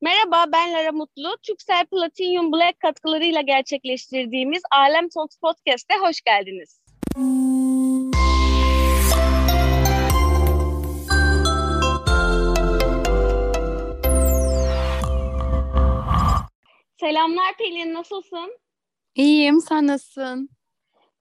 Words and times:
Merhaba, 0.00 0.44
ben 0.52 0.72
Lara 0.72 0.92
Mutlu. 0.92 1.36
Türksel 1.42 1.86
Platinum 1.86 2.52
Black 2.52 2.80
katkılarıyla 2.80 3.40
gerçekleştirdiğimiz 3.40 4.62
Alem 4.70 5.08
Talks 5.08 5.36
Podcast'e 5.38 5.94
hoş 5.94 6.20
geldiniz. 6.20 6.80
Selamlar 17.00 17.56
Pelin, 17.58 17.94
nasılsın? 17.94 18.58
İyiyim, 19.14 19.60
sen 19.60 19.86
nasılsın? 19.86 20.48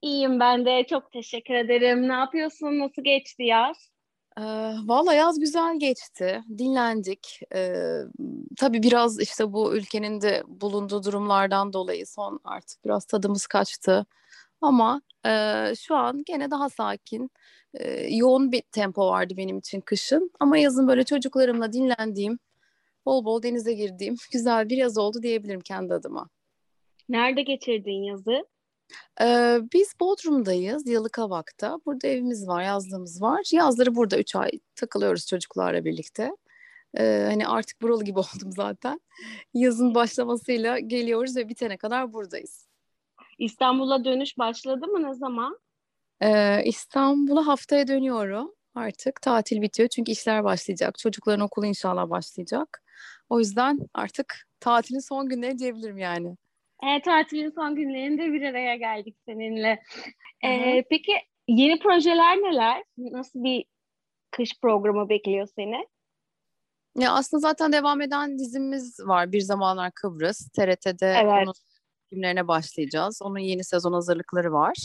İyiyim 0.02 0.39
ben 0.39 0.66
de, 0.66 0.86
çok 0.89 1.12
teşekkür 1.12 1.54
ederim. 1.54 2.09
Ne 2.09 2.14
yapıyorsun, 2.14 2.80
nasıl 2.80 3.04
geçti 3.04 3.44
yaz? 3.44 3.91
Ee, 4.38 4.42
Valla 4.86 5.14
yaz 5.14 5.40
güzel 5.40 5.80
geçti. 5.80 6.42
Dinlendik. 6.58 7.40
Ee, 7.56 8.02
tabii 8.58 8.84
biraz 8.84 9.20
işte 9.20 9.54
bu 9.54 9.76
ülkenin 9.76 10.21
de 10.21 10.44
bulunduğu 10.48 11.04
durumlardan 11.04 11.74
dolayı 11.74 12.07
son 12.07 12.39
artık 12.44 12.86
biraz 12.86 13.06
tadımız 13.06 13.47
kaçtı. 13.47 14.06
Ama 14.61 15.02
e, 15.25 15.32
şu 15.80 15.96
an 15.96 16.24
gene 16.25 16.52
daha 16.52 16.70
sakin. 16.70 17.32
E, 17.74 18.16
yoğun 18.16 18.52
bir 18.52 18.61
tempo 18.61 19.08
vardı 19.08 19.34
benim 19.38 19.58
için 19.58 19.82
kışın. 19.82 20.32
Ama 20.39 20.58
yazın 20.58 20.88
böyle 20.88 21.04
çocuklarımla 21.04 21.74
dinlendiğim, 21.74 22.39
bol 23.06 23.25
bol 23.25 23.44
denize 23.44 23.74
girdiğim 23.74 24.16
güzel 24.33 24.69
bir 24.69 24.78
yaz 24.78 24.97
oldu 24.97 25.24
diyebilirim 25.24 25.61
kendi 25.61 25.94
adıma. 25.94 26.30
Nerede 27.10 27.42
geçirdin 27.42 28.04
yazı? 28.04 28.46
Ee, 29.21 29.59
biz 29.73 29.93
Bodrum'dayız, 30.00 30.87
Yalıkavak'ta. 30.87 31.79
Burada 31.86 32.08
evimiz 32.08 32.47
var, 32.47 32.64
yazlığımız 32.64 33.22
var. 33.22 33.50
Yazları 33.52 33.95
burada 33.95 34.17
üç 34.19 34.36
ay 34.36 34.50
takılıyoruz 34.75 35.27
çocuklarla 35.27 35.86
birlikte. 35.86 36.31
Ee, 36.97 37.25
hani 37.30 37.47
artık 37.47 37.81
buralı 37.81 38.03
gibi 38.03 38.19
oldum 38.36 38.52
zaten. 38.52 39.02
Yazın 39.53 39.95
başlamasıyla 39.95 40.80
geliyoruz 40.80 41.36
ve 41.38 41.50
bitene 41.50 41.77
kadar 41.77 42.13
buradayız. 42.13 42.67
İstanbul'a 43.38 44.05
dönüş 44.05 44.38
başladı 44.38 44.88
mı 44.88 45.03
ne 45.03 45.13
zaman? 45.13 45.59
Ee, 46.22 46.63
İstanbul'a 46.66 47.47
haftaya 47.47 47.88
dönüyorum 47.88 48.51
artık. 48.75 49.22
Tatil 49.22 49.61
bitiyor 49.61 49.89
çünkü 49.89 50.11
işler 50.11 50.44
başlayacak. 50.44 50.97
Çocukların 50.97 51.45
okulu 51.45 51.66
inşallah 51.66 52.09
başlayacak. 52.09 52.83
O 53.29 53.39
yüzden 53.39 53.79
artık 53.94 54.47
tatilin 54.59 54.99
son 54.99 55.29
günleri 55.29 55.59
diyebilirim 55.59 55.97
yani. 55.97 56.38
E, 56.83 57.02
tatilin 57.02 57.50
son 57.50 57.75
günlerinde 57.75 58.33
bir 58.33 58.42
araya 58.42 58.75
geldik 58.75 59.17
seninle. 59.25 59.83
E, 60.44 60.84
peki 60.89 61.11
yeni 61.47 61.80
projeler 61.80 62.38
neler? 62.38 62.84
Nasıl 62.97 63.44
bir 63.44 63.66
kış 64.31 64.59
programı 64.61 65.09
bekliyor 65.09 65.47
seni? 65.56 65.88
Ya 66.97 67.14
aslında 67.14 67.42
zaten 67.42 67.73
devam 67.73 68.02
eden 68.02 68.39
dizimiz 68.39 69.00
var. 69.00 69.31
Bir 69.31 69.42
Zamanlar 69.42 69.92
Kıbrıs. 69.92 70.50
TRT'de 70.50 71.16
evet. 71.22 71.47
onun 71.47 71.53
filmlerine 72.09 72.47
başlayacağız. 72.47 73.22
Onun 73.22 73.39
yeni 73.39 73.64
sezon 73.64 73.94
hazırlıkları 73.94 74.53
var. 74.53 74.75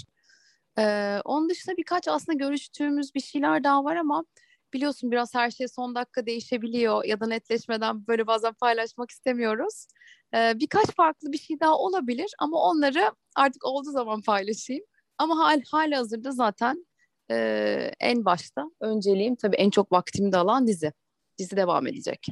Ee, 0.78 1.18
onun 1.24 1.48
dışında 1.48 1.76
birkaç 1.76 2.08
aslında 2.08 2.38
görüştüğümüz 2.38 3.14
bir 3.14 3.20
şeyler 3.20 3.64
daha 3.64 3.84
var 3.84 3.96
ama 3.96 4.24
biliyorsun 4.72 5.10
biraz 5.10 5.34
her 5.34 5.50
şey 5.50 5.68
son 5.68 5.94
dakika 5.94 6.26
değişebiliyor 6.26 7.04
ya 7.04 7.20
da 7.20 7.26
netleşmeden 7.26 8.06
böyle 8.06 8.26
bazen 8.26 8.52
paylaşmak 8.52 9.10
istemiyoruz. 9.10 9.86
Birkaç 10.32 10.86
farklı 10.96 11.32
bir 11.32 11.38
şey 11.38 11.60
daha 11.60 11.78
olabilir 11.78 12.30
ama 12.38 12.62
onları 12.62 13.12
artık 13.36 13.64
olduğu 13.64 13.90
zaman 13.90 14.22
paylaşayım. 14.22 14.84
Ama 15.18 15.38
hal, 15.38 15.62
hali 15.70 15.94
hazırda 15.94 16.30
zaten 16.32 16.86
e, 17.30 17.36
en 18.00 18.24
başta 18.24 18.70
önceliğim 18.80 19.36
tabii 19.36 19.56
en 19.56 19.70
çok 19.70 19.92
vaktimi 19.92 20.32
de 20.32 20.36
alan 20.36 20.66
dizi. 20.66 20.92
Dizi 21.38 21.56
devam 21.56 21.86
edecek. 21.86 22.26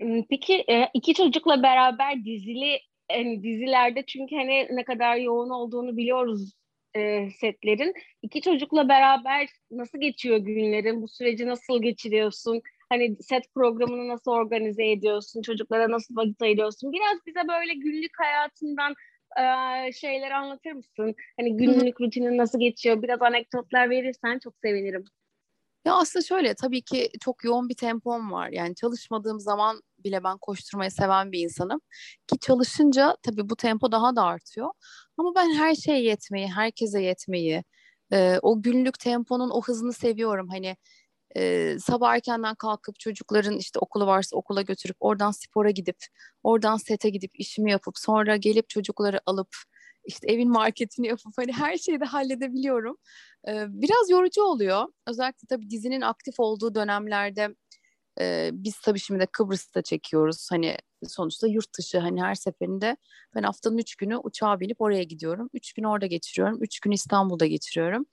Hmm, 0.00 0.22
peki 0.30 0.64
iki 0.94 1.14
çocukla 1.14 1.62
beraber 1.62 2.24
dizili 2.24 2.80
yani 3.12 3.42
dizilerde 3.42 4.04
çünkü 4.06 4.36
hani 4.36 4.68
ne 4.70 4.84
kadar 4.84 5.16
yoğun 5.16 5.50
olduğunu 5.50 5.96
biliyoruz 5.96 6.52
e, 6.96 7.30
setlerin. 7.30 7.94
İki 8.22 8.40
çocukla 8.40 8.88
beraber 8.88 9.48
nasıl 9.70 10.00
geçiyor 10.00 10.38
günlerin? 10.38 11.02
Bu 11.02 11.08
süreci 11.08 11.46
nasıl 11.46 11.82
geçiriyorsun? 11.82 12.62
Hani 12.90 13.16
set 13.22 13.54
programını 13.54 14.08
nasıl 14.08 14.30
organize 14.30 14.90
ediyorsun? 14.90 15.42
Çocuklara 15.42 15.90
nasıl 15.90 16.16
vakit 16.16 16.42
ayırıyorsun? 16.42 16.92
Biraz 16.92 17.18
bize 17.26 17.48
böyle 17.48 17.74
günlük 17.74 18.12
hayatından 18.18 18.94
e, 19.38 19.92
şeyler 19.92 20.30
anlatır 20.30 20.72
mısın? 20.72 21.14
Hani 21.40 21.56
günlük 21.56 22.00
rutinin 22.00 22.38
nasıl 22.38 22.60
geçiyor? 22.60 23.02
Biraz 23.02 23.22
anekdotlar 23.22 23.90
verirsen 23.90 24.38
çok 24.38 24.54
sevinirim. 24.64 25.04
Ya 25.84 25.94
aslında 25.94 26.24
şöyle 26.24 26.54
tabii 26.54 26.82
ki 26.82 27.08
çok 27.20 27.44
yoğun 27.44 27.68
bir 27.68 27.74
tempom 27.74 28.32
var. 28.32 28.48
Yani 28.52 28.74
çalışmadığım 28.74 29.40
zaman 29.40 29.80
bile 29.98 30.24
ben 30.24 30.38
koşturmayı 30.38 30.90
seven 30.90 31.32
bir 31.32 31.40
insanım. 31.40 31.80
Ki 32.26 32.38
çalışınca 32.40 33.16
tabii 33.22 33.48
bu 33.50 33.56
tempo 33.56 33.92
daha 33.92 34.16
da 34.16 34.22
artıyor. 34.22 34.70
Ama 35.16 35.34
ben 35.34 35.54
her 35.54 35.74
şeye 35.74 36.02
yetmeyi, 36.02 36.46
herkese 36.52 37.02
yetmeyi, 37.02 37.64
e, 38.12 38.38
o 38.42 38.62
günlük 38.62 38.98
temponun 38.98 39.50
o 39.50 39.62
hızını 39.62 39.92
seviyorum. 39.92 40.48
Hani 40.48 40.76
e, 41.36 41.76
sabah 41.78 42.14
erkenden 42.14 42.54
kalkıp 42.54 42.98
çocukların 43.00 43.58
işte 43.58 43.78
okulu 43.78 44.06
varsa 44.06 44.36
okula 44.36 44.62
götürüp 44.62 44.96
oradan 45.00 45.30
spora 45.30 45.70
gidip 45.70 45.96
oradan 46.42 46.76
sete 46.76 47.10
gidip 47.10 47.30
işimi 47.34 47.70
yapıp 47.70 47.98
sonra 47.98 48.36
gelip 48.36 48.68
çocukları 48.68 49.20
alıp 49.26 49.56
işte 50.04 50.32
evin 50.32 50.50
marketini 50.50 51.06
yapıp 51.06 51.32
hani 51.36 51.52
her 51.52 51.76
şeyi 51.76 52.00
de 52.00 52.04
halledebiliyorum. 52.04 52.96
Ee, 53.48 53.66
biraz 53.68 54.10
yorucu 54.10 54.42
oluyor. 54.42 54.86
Özellikle 55.06 55.46
tabii 55.48 55.70
dizinin 55.70 56.00
aktif 56.00 56.34
olduğu 56.38 56.74
dönemlerde 56.74 57.54
e, 58.20 58.50
biz 58.52 58.80
tabii 58.80 58.98
şimdi 58.98 59.20
de 59.20 59.26
Kıbrıs'ta 59.26 59.82
çekiyoruz. 59.82 60.48
Hani 60.50 60.76
sonuçta 61.08 61.46
yurt 61.46 61.78
dışı 61.78 61.98
hani 61.98 62.22
her 62.22 62.34
seferinde 62.34 62.96
ben 63.34 63.42
haftanın 63.42 63.78
üç 63.78 63.96
günü 63.96 64.16
uçağa 64.16 64.60
binip 64.60 64.80
oraya 64.80 65.02
gidiyorum. 65.02 65.50
Üç 65.54 65.72
gün 65.72 65.84
orada 65.84 66.06
geçiriyorum. 66.06 66.62
Üç 66.62 66.80
gün 66.80 66.90
İstanbul'da 66.90 67.46
geçiriyorum. 67.46 68.06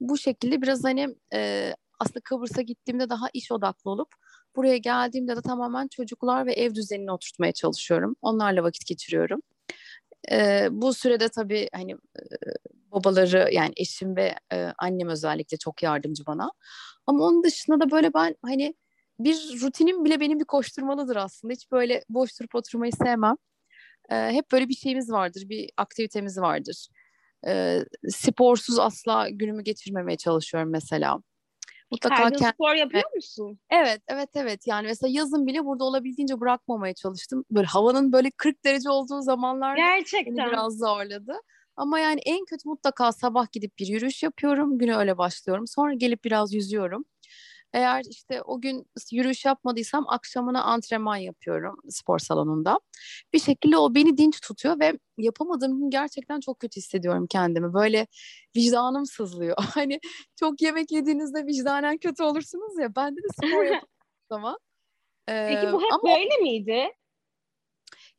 Bu 0.00 0.18
şekilde 0.18 0.62
biraz 0.62 0.84
hani 0.84 1.16
e, 1.34 1.72
aslında 2.00 2.20
Kıbrıs'a 2.20 2.62
gittiğimde 2.62 3.10
daha 3.10 3.26
iş 3.34 3.52
odaklı 3.52 3.90
olup 3.90 4.08
buraya 4.56 4.76
geldiğimde 4.76 5.36
de 5.36 5.42
tamamen 5.42 5.88
çocuklar 5.88 6.46
ve 6.46 6.52
ev 6.52 6.74
düzenini 6.74 7.12
oturtmaya 7.12 7.52
çalışıyorum. 7.52 8.16
Onlarla 8.22 8.62
vakit 8.62 8.86
geçiriyorum. 8.86 9.40
E, 10.32 10.68
bu 10.70 10.94
sürede 10.94 11.28
tabii 11.28 11.68
hani 11.72 11.96
babaları 12.92 13.48
yani 13.52 13.72
eşim 13.76 14.16
ve 14.16 14.34
e, 14.52 14.72
annem 14.78 15.08
özellikle 15.08 15.56
çok 15.56 15.82
yardımcı 15.82 16.26
bana. 16.26 16.50
Ama 17.06 17.24
onun 17.24 17.42
dışında 17.44 17.80
da 17.80 17.90
böyle 17.90 18.14
ben 18.14 18.36
hani 18.44 18.74
bir 19.20 19.60
rutinim 19.62 20.04
bile 20.04 20.20
benim 20.20 20.40
bir 20.40 20.44
koşturmalıdır 20.44 21.16
aslında. 21.16 21.52
Hiç 21.54 21.72
böyle 21.72 22.04
boş 22.08 22.40
durup 22.40 22.54
oturmayı 22.54 22.92
sevmem. 22.92 23.36
E, 24.10 24.16
hep 24.16 24.52
böyle 24.52 24.68
bir 24.68 24.74
şeyimiz 24.74 25.12
vardır, 25.12 25.42
bir 25.48 25.70
aktivitemiz 25.76 26.38
vardır. 26.38 26.88
E, 27.46 27.80
sporsuz 28.08 28.78
asla 28.78 29.28
günümü 29.28 29.62
geçirmemeye 29.64 30.16
çalışıyorum 30.16 30.70
mesela. 30.70 31.22
Mutlaka 31.90 32.24
Her 32.24 32.30
gün 32.30 32.36
spor 32.36 32.74
yapıyor 32.74 33.14
musun? 33.14 33.58
Evet, 33.70 34.02
evet, 34.08 34.30
evet. 34.34 34.66
Yani 34.66 34.86
mesela 34.86 35.10
yazın 35.12 35.46
bile 35.46 35.64
burada 35.64 35.84
olabildiğince 35.84 36.40
bırakmamaya 36.40 36.94
çalıştım. 36.94 37.44
Böyle 37.50 37.66
havanın 37.66 38.12
böyle 38.12 38.30
40 38.30 38.64
derece 38.64 38.90
olduğu 38.90 39.22
zamanlar 39.22 39.76
Gerçekten. 39.76 40.36
beni 40.36 40.46
biraz 40.46 40.78
zorladı. 40.78 41.32
Ama 41.76 41.98
yani 41.98 42.20
en 42.26 42.44
kötü 42.44 42.68
mutlaka 42.68 43.12
sabah 43.12 43.52
gidip 43.52 43.78
bir 43.78 43.86
yürüyüş 43.86 44.22
yapıyorum. 44.22 44.78
Güne 44.78 44.96
öyle 44.96 45.18
başlıyorum. 45.18 45.66
Sonra 45.66 45.94
gelip 45.94 46.24
biraz 46.24 46.54
yüzüyorum. 46.54 47.04
Eğer 47.72 48.02
işte 48.10 48.42
o 48.42 48.60
gün 48.60 48.86
yürüyüş 49.12 49.44
yapmadıysam 49.44 50.04
akşamına 50.08 50.62
antrenman 50.62 51.16
yapıyorum 51.16 51.76
spor 51.88 52.18
salonunda. 52.18 52.80
Bir 53.32 53.38
şekilde 53.38 53.76
o 53.76 53.94
beni 53.94 54.16
dinç 54.16 54.40
tutuyor 54.40 54.80
ve 54.80 54.98
yapamadığım 55.18 55.78
gün 55.78 55.90
gerçekten 55.90 56.40
çok 56.40 56.60
kötü 56.60 56.76
hissediyorum 56.76 57.26
kendimi. 57.26 57.74
Böyle 57.74 58.06
vicdanım 58.56 59.06
sızlıyor. 59.06 59.56
Hani 59.74 60.00
çok 60.40 60.62
yemek 60.62 60.92
yediğinizde 60.92 61.46
vicdanen 61.46 61.98
kötü 61.98 62.22
olursunuz 62.22 62.78
ya. 62.78 62.96
Bende 62.96 63.20
de 63.22 63.28
spor 63.34 63.48
yapıyorum 63.64 63.88
zaman. 64.28 64.58
Ee, 65.28 65.46
Peki 65.48 65.72
bu 65.72 65.82
hep 65.82 65.92
ama... 65.92 66.02
böyle 66.02 66.36
miydi? 66.42 66.92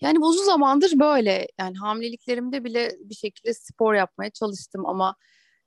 Yani 0.01 0.19
uzun 0.19 0.43
zamandır 0.43 0.99
böyle. 0.99 1.47
Yani 1.59 1.77
hamileliklerimde 1.77 2.63
bile 2.63 2.91
bir 2.99 3.15
şekilde 3.15 3.53
spor 3.53 3.93
yapmaya 3.93 4.29
çalıştım 4.29 4.85
ama 4.85 5.15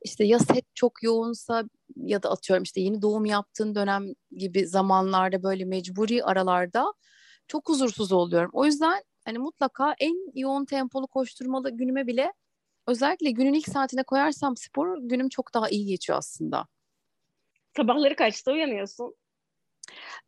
işte 0.05 0.25
ya 0.25 0.39
set 0.39 0.65
çok 0.75 1.03
yoğunsa 1.03 1.65
ya 1.97 2.23
da 2.23 2.31
atıyorum 2.31 2.63
işte 2.63 2.81
yeni 2.81 3.03
doğum 3.03 3.25
yaptığın 3.25 3.75
dönem 3.75 4.05
gibi 4.31 4.67
zamanlarda 4.67 5.43
böyle 5.43 5.65
mecburi 5.65 6.25
aralarda 6.25 6.95
çok 7.49 7.69
huzursuz 7.69 8.13
oluyorum. 8.13 8.51
O 8.53 8.65
yüzden 8.65 9.03
hani 9.25 9.39
mutlaka 9.39 9.95
en 9.99 10.41
yoğun 10.41 10.65
tempolu 10.65 11.07
koşturmalı 11.07 11.71
günüme 11.71 12.07
bile 12.07 12.33
özellikle 12.87 13.31
günün 13.31 13.53
ilk 13.53 13.69
saatine 13.69 14.03
koyarsam 14.03 14.57
spor 14.57 14.99
günüm 15.01 15.29
çok 15.29 15.55
daha 15.55 15.69
iyi 15.69 15.87
geçiyor 15.87 16.19
aslında. 16.19 16.67
Sabahları 17.77 18.17
kaçta 18.17 18.53
uyanıyorsun? 18.53 19.15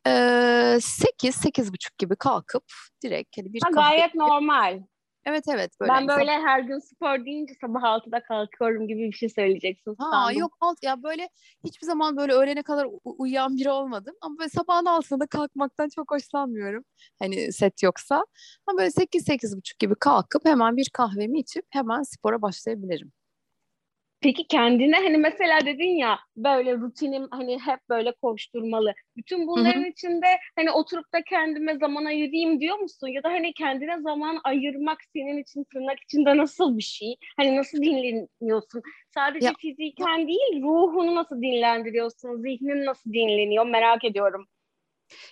Ee, 0.07 0.79
8, 0.81 1.35
8 1.35 1.73
buçuk 1.73 1.99
gibi 1.99 2.17
kalkıp 2.17 2.65
direkt 3.03 3.39
hani 3.39 3.53
bir 3.53 3.61
ha, 3.65 3.71
Gayet 3.71 4.15
normal. 4.15 4.83
Evet 5.27 5.45
evet. 5.49 5.73
Böyle 5.81 5.93
ben 5.93 6.09
böyle 6.09 6.37
sabah... 6.37 6.47
her 6.47 6.61
gün 6.61 6.79
spor 6.79 7.25
deyince 7.25 7.55
sabah 7.61 7.83
6'da 7.83 8.23
kalkıyorum 8.23 8.89
gibi 8.89 9.01
bir 9.01 9.13
şey 9.13 9.29
söyleyeceksin. 9.29 9.95
Ha 9.99 10.11
sandım. 10.11 10.39
yok 10.39 10.57
alt 10.61 10.79
ya 10.83 11.03
böyle 11.03 11.29
hiçbir 11.65 11.87
zaman 11.87 12.17
böyle 12.17 12.33
öğlene 12.33 12.63
kadar 12.63 12.87
uyuyan 13.05 13.57
biri 13.57 13.71
olmadım. 13.71 14.15
Ama 14.21 14.39
böyle 14.39 14.51
sabahın 14.51 14.85
altında 14.85 15.27
kalkmaktan 15.27 15.89
çok 15.89 16.11
hoşlanmıyorum. 16.11 16.85
Hani 17.19 17.53
set 17.53 17.83
yoksa. 17.83 18.25
Ama 18.67 18.79
böyle 18.79 18.91
8-8.30 18.91 19.79
gibi 19.79 19.95
kalkıp 19.95 20.45
hemen 20.45 20.77
bir 20.77 20.91
kahvemi 20.93 21.39
içip 21.39 21.65
hemen 21.71 22.03
spora 22.03 22.43
başlayabilirim. 22.43 23.13
Peki 24.27 24.47
kendine 24.47 24.97
hani 24.97 25.19
mesela 25.19 25.67
dedin 25.67 25.97
ya 25.97 26.19
böyle 26.37 26.77
rutinim 26.77 27.29
hani 27.31 27.59
hep 27.61 27.81
böyle 27.89 28.13
koşturmalı. 28.23 28.95
Bütün 29.17 29.47
bunların 29.47 29.81
Hı-hı. 29.81 29.89
içinde 29.89 30.27
hani 30.57 30.71
oturup 30.71 31.13
da 31.13 31.23
kendime 31.23 31.79
zaman 31.79 32.05
ayırayım 32.05 32.61
diyor 32.61 32.79
musun? 32.79 33.09
Ya 33.09 33.23
da 33.23 33.29
hani 33.29 33.53
kendine 33.53 34.01
zaman 34.01 34.41
ayırmak 34.45 34.99
senin 35.13 35.43
için 35.43 35.65
tırnak 35.73 35.99
içinde 36.03 36.37
nasıl 36.37 36.77
bir 36.79 36.83
şey? 36.83 37.17
Hani 37.37 37.57
nasıl 37.57 37.79
dinleniyorsun? 37.79 38.83
Sadece 39.15 39.47
ya, 39.47 39.55
fiziken 39.59 40.29
değil 40.29 40.63
ruhunu 40.63 41.15
nasıl 41.15 41.43
dinlendiriyorsun? 41.43 42.43
Zihnin 42.43 42.87
nasıl 42.87 43.13
dinleniyor? 43.13 43.67
Merak 43.67 44.05
ediyorum. 44.05 44.47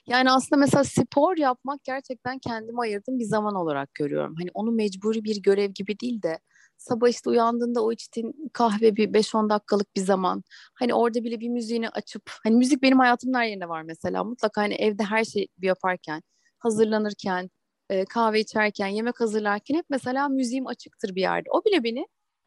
Yani 0.07 0.31
aslında 0.31 0.61
mesela 0.61 0.85
spor 0.85 1.37
yapmak 1.37 1.85
gerçekten 1.85 2.39
kendime 2.39 2.81
ayırdığım 2.81 3.19
bir 3.19 3.25
zaman 3.25 3.55
olarak 3.55 3.95
görüyorum. 3.95 4.35
Hani 4.39 4.51
onu 4.55 4.71
mecburi 4.73 5.25
bir 5.25 5.43
görev 5.43 5.71
gibi 5.71 6.01
değil 6.01 6.23
de 6.23 6.39
sabah 6.85 7.09
işte 7.09 7.31
uyandığında 7.31 7.85
o 7.85 7.93
içtiğin 7.93 8.51
kahve 8.53 8.97
bir 8.97 9.13
5-10 9.13 9.51
dakikalık 9.51 9.97
bir 9.97 10.01
zaman. 10.01 10.43
Hani 10.75 10.95
orada 10.95 11.25
bile 11.25 11.41
bir 11.41 11.49
müziğini 11.49 11.89
açıp 11.89 12.23
hani 12.43 12.57
müzik 12.57 12.83
benim 12.83 12.99
hayatımın 12.99 13.35
her 13.35 13.47
yerinde 13.47 13.69
var 13.69 13.83
mesela. 13.83 14.25
Mutlaka 14.25 14.63
hani 14.63 14.75
evde 14.75 15.03
her 15.05 15.25
şey 15.25 15.49
yaparken, 15.63 16.23
hazırlanırken, 16.59 17.51
e, 17.91 18.05
kahve 18.05 18.41
içerken, 18.41 18.87
yemek 18.87 19.21
hazırlarken 19.21 19.75
hep 19.75 19.87
mesela 19.91 20.29
müziğim 20.29 20.67
açıktır 20.67 21.15
bir 21.15 21.21
yerde. 21.21 21.51
O 21.51 21.65
bile 21.65 21.85
beni 21.85 22.07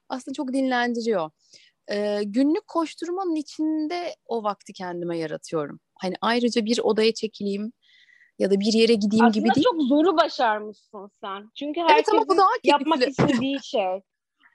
aslında 0.10 0.34
çok 0.34 0.54
dinlendiriyor. 0.54 1.30
E, 1.92 2.22
günlük 2.26 2.68
koşturmanın 2.68 3.36
içinde 3.36 4.16
o 4.26 4.44
vakti 4.44 4.74
kendime 4.74 5.18
yaratıyorum. 5.18 5.80
Hani 5.96 6.16
ayrıca 6.22 6.66
bir 6.66 6.80
odaya 6.80 7.14
çekileyim, 7.14 7.72
ya 8.40 8.52
da 8.52 8.60
bir 8.60 8.74
yere 8.74 8.94
gideyim 8.94 9.26
Aslında 9.26 9.40
gibi 9.40 9.56
değil. 9.56 9.66
Aslında 9.70 9.82
çok 9.82 9.90
zoru 9.90 10.18
başarmışsın 10.18 11.10
sen. 11.22 11.52
Çünkü 11.56 11.82
herkesin 11.82 11.98
evet, 11.98 12.10
ama 12.10 12.28
bu 12.28 12.38
daha 12.38 12.50
yapmak 12.64 13.08
istediği 13.08 13.64
şey. 13.64 14.02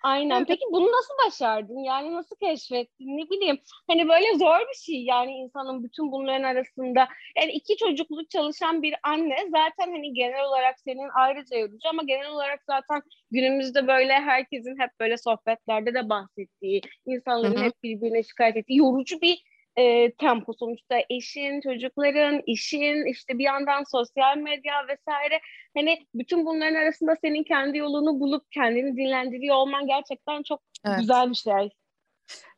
Aynen. 0.02 0.37
Evet. 0.37 0.49
Peki 0.49 0.64
bunu 0.72 0.87
nasıl 0.87 1.14
başardın? 1.26 1.78
Yani 1.78 2.14
nasıl 2.14 2.37
keşfettin? 2.37 3.19
Ne 3.19 3.31
bileyim. 3.31 3.58
Hani 3.87 4.08
böyle 4.08 4.38
zor 4.38 4.60
bir 4.60 4.78
şey 4.78 5.04
yani 5.04 5.32
insanın 5.32 5.84
bütün 5.84 6.12
bunların 6.12 6.43
arasında. 6.43 7.08
Yani 7.37 7.52
iki 7.52 7.76
çocuklu 7.76 8.26
çalışan 8.28 8.82
bir 8.82 8.94
anne 9.02 9.37
zaten 9.50 9.93
hani 9.93 10.12
genel 10.12 10.44
olarak 10.44 10.81
senin 10.81 11.08
ayrıca 11.14 11.56
yorucu 11.56 11.88
ama 11.88 12.02
genel 12.02 12.31
olarak 12.31 12.60
zaten 12.66 13.02
günümüzde 13.31 13.87
böyle 13.87 14.12
herkesin 14.12 14.81
hep 14.81 14.90
böyle 15.00 15.16
sohbetlerde 15.16 15.94
de 15.94 16.08
bahsettiği, 16.08 16.81
insanların 17.06 17.56
Hı-hı. 17.56 17.64
hep 17.64 17.82
birbirine 17.82 18.22
şikayet 18.22 18.56
ettiği 18.56 18.78
yorucu 18.78 19.20
bir 19.20 19.51
e, 19.77 20.13
tempo 20.13 20.53
sonuçta 20.53 20.97
eşin, 21.11 21.61
çocukların, 21.61 22.43
işin, 22.47 23.13
işte 23.13 23.39
bir 23.39 23.45
yandan 23.45 23.85
sosyal 23.91 24.37
medya 24.37 24.75
vesaire. 24.89 25.41
Hani 25.77 26.07
bütün 26.15 26.47
bunların 26.47 26.75
arasında 26.75 27.17
senin 27.21 27.45
kendi 27.45 27.79
yolunu 27.79 28.21
bulup 28.21 28.53
kendini 28.53 28.97
dinlendiriyor 28.97 29.57
olman 29.57 29.87
gerçekten 29.87 30.43
çok 30.43 30.61
evet. 30.87 30.99
güzel 30.99 31.31
bir 31.31 31.35
şey. 31.35 31.71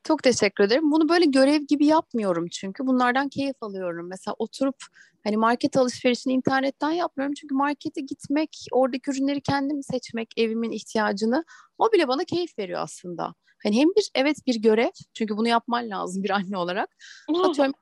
Çok 0.05 0.23
teşekkür 0.23 0.65
ederim. 0.65 0.91
Bunu 0.91 1.09
böyle 1.09 1.25
görev 1.25 1.61
gibi 1.69 1.87
yapmıyorum 1.87 2.47
çünkü 2.53 2.87
bunlardan 2.87 3.29
keyif 3.29 3.57
alıyorum. 3.61 4.09
Mesela 4.09 4.35
oturup 4.39 4.77
hani 5.25 5.37
market 5.37 5.77
alışverişini 5.77 6.33
internetten 6.33 6.91
yapmıyorum. 6.91 7.35
Çünkü 7.41 7.55
markete 7.55 8.01
gitmek, 8.01 8.67
oradaki 8.73 9.11
ürünleri 9.11 9.41
kendim 9.41 9.83
seçmek, 9.83 10.29
evimin 10.37 10.71
ihtiyacını 10.71 11.45
o 11.79 11.93
bile 11.93 12.09
bana 12.09 12.25
keyif 12.25 12.59
veriyor 12.59 12.81
aslında. 12.83 13.35
Hani 13.65 13.77
hem 13.77 13.89
bir 13.89 14.11
evet 14.15 14.37
bir 14.47 14.63
görev 14.63 14.91
çünkü 15.15 15.37
bunu 15.37 15.49
yapman 15.49 15.91
lazım 15.91 16.23
bir 16.23 16.31
anne 16.31 16.59
olarak. 16.59 16.97
Atıyorum 17.45 17.75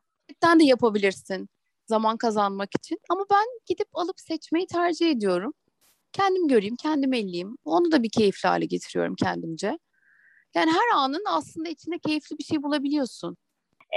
de 0.61 0.65
yapabilirsin 0.65 1.49
zaman 1.87 2.17
kazanmak 2.17 2.69
için. 2.79 2.99
Ama 3.11 3.25
ben 3.31 3.45
gidip 3.67 3.89
alıp 3.93 4.21
seçmeyi 4.21 4.67
tercih 4.67 5.11
ediyorum. 5.11 5.55
Kendim 6.13 6.49
göreyim, 6.49 6.77
kendim 6.77 7.13
elleyeyim. 7.13 7.57
Onu 7.65 7.93
da 7.93 8.03
bir 8.03 8.11
keyifli 8.11 8.49
hale 8.49 8.65
getiriyorum 8.65 9.15
kendimce. 9.15 9.79
Yani 10.55 10.71
her 10.71 10.97
anın 10.97 11.25
aslında 11.29 11.69
içinde 11.69 11.99
keyifli 11.99 12.39
bir 12.39 12.45
şey 12.45 12.63
bulabiliyorsun. 12.63 13.37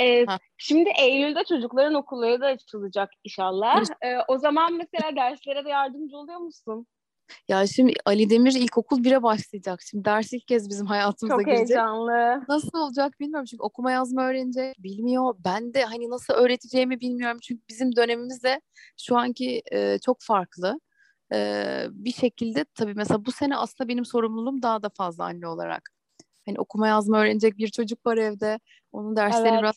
Ee, 0.02 0.26
şimdi 0.58 0.90
Eylül'de 1.00 1.44
çocukların 1.50 1.94
okulları 1.94 2.42
da 2.42 2.46
açılacak 2.46 3.10
inşallah. 3.24 3.84
Ee, 4.02 4.18
o 4.28 4.38
zaman 4.38 4.74
mesela 4.74 5.16
derslere 5.16 5.66
de 5.66 5.70
yardımcı 5.70 6.18
oluyor 6.18 6.40
musun? 6.40 6.88
Ya 7.48 7.68
şimdi 7.68 7.94
Ali 8.06 8.30
Demir 8.30 8.54
ilkokul 8.54 9.04
1'e 9.04 9.24
başlayacak. 9.24 9.82
Şimdi 9.82 10.06
ders 10.06 10.34
ilk 10.34 10.48
kez 10.48 10.70
bizim 10.70 10.86
hayatımıza 10.86 11.36
Çok 11.36 11.46
girecek. 11.46 11.68
Çok 11.68 11.70
heyecanlı. 11.70 12.46
Nasıl 12.50 12.78
olacak 12.78 13.20
bilmiyorum 13.20 13.46
çünkü 13.46 13.64
okuma 13.64 13.92
yazma 13.92 14.28
öğrenecek, 14.28 14.84
bilmiyor. 14.84 15.36
Ben 15.46 15.74
de 15.74 15.84
hani 15.84 16.10
nasıl 16.10 16.34
öğreteceğimi 16.34 17.00
bilmiyorum. 17.00 17.38
Çünkü 17.42 17.62
bizim 17.70 17.96
dönemimiz 17.96 18.44
de 18.44 18.62
şu 18.98 19.18
anki 19.18 19.62
e, 19.72 20.00
çok 20.06 20.18
farklı. 20.22 20.80
E, 21.34 21.64
bir 21.92 22.14
şekilde 22.14 22.66
tabii 22.76 22.94
mesela 22.94 23.26
bu 23.26 23.32
sene 23.32 23.58
aslında 23.58 23.88
benim 23.88 24.06
sorumluluğum 24.06 24.62
daha 24.62 24.84
da 24.84 24.90
fazla 24.90 25.24
anne 25.24 25.48
olarak. 25.48 25.90
Hani 26.46 26.60
okuma 26.60 26.88
yazma 26.88 27.20
öğrenecek 27.20 27.58
bir 27.58 27.68
çocuk 27.68 28.06
var 28.06 28.18
evde. 28.18 28.60
Onun 28.92 29.16
derslerini 29.16 29.50
evet. 29.50 29.60
biraz 29.60 29.76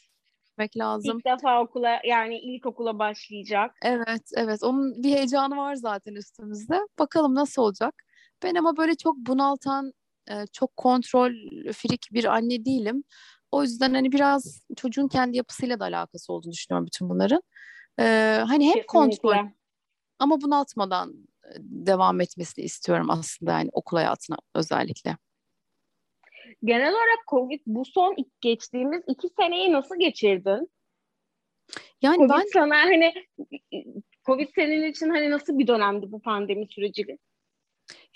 etmek 0.58 0.76
lazım. 0.76 1.18
İlk 1.18 1.24
defa 1.24 1.62
okula 1.62 2.00
yani 2.04 2.38
ilkokula 2.38 2.98
başlayacak. 2.98 3.76
Evet, 3.82 4.22
evet. 4.36 4.62
Onun 4.62 5.02
bir 5.02 5.10
heyecanı 5.10 5.56
var 5.56 5.74
zaten 5.74 6.14
üstümüzde. 6.14 6.80
Bakalım 6.98 7.34
nasıl 7.34 7.62
olacak. 7.62 7.94
Ben 8.42 8.54
ama 8.54 8.76
böyle 8.76 8.94
çok 8.94 9.16
bunaltan, 9.16 9.92
e, 10.30 10.46
çok 10.52 10.76
kontrol 10.76 11.32
frik 11.72 12.06
bir 12.12 12.24
anne 12.24 12.64
değilim. 12.64 13.04
O 13.52 13.62
yüzden 13.62 13.94
hani 13.94 14.12
biraz 14.12 14.62
çocuğun 14.76 15.08
kendi 15.08 15.36
yapısıyla 15.36 15.80
da 15.80 15.84
alakası 15.84 16.32
olduğunu 16.32 16.52
düşünüyorum 16.52 16.86
bütün 16.86 17.08
bunların. 17.08 17.42
Ee, 18.00 18.42
hani 18.46 18.66
hep 18.66 18.74
Kesinlikle. 18.74 18.86
kontrol 18.86 19.50
ama 20.18 20.40
bunaltmadan 20.40 21.14
e, 21.44 21.50
devam 21.60 22.20
etmesini 22.20 22.64
istiyorum 22.64 23.10
aslında 23.10 23.52
yani 23.52 23.68
okul 23.72 23.96
hayatına 23.96 24.36
özellikle 24.54 25.16
genel 26.64 26.90
olarak 26.92 27.18
Covid 27.30 27.60
bu 27.66 27.84
son 27.84 28.16
geçtiğimiz 28.40 29.02
iki 29.08 29.28
seneyi 29.28 29.72
nasıl 29.72 29.98
geçirdin? 29.98 30.70
Yani 32.02 32.16
Covid 32.16 32.30
ben 32.30 32.44
sana 32.52 32.76
hani 32.76 33.12
Covid 34.26 34.48
senin 34.54 34.90
için 34.90 35.10
hani 35.10 35.30
nasıl 35.30 35.58
bir 35.58 35.66
dönemdi 35.66 36.12
bu 36.12 36.20
pandemi 36.20 36.66
süreci? 36.66 37.18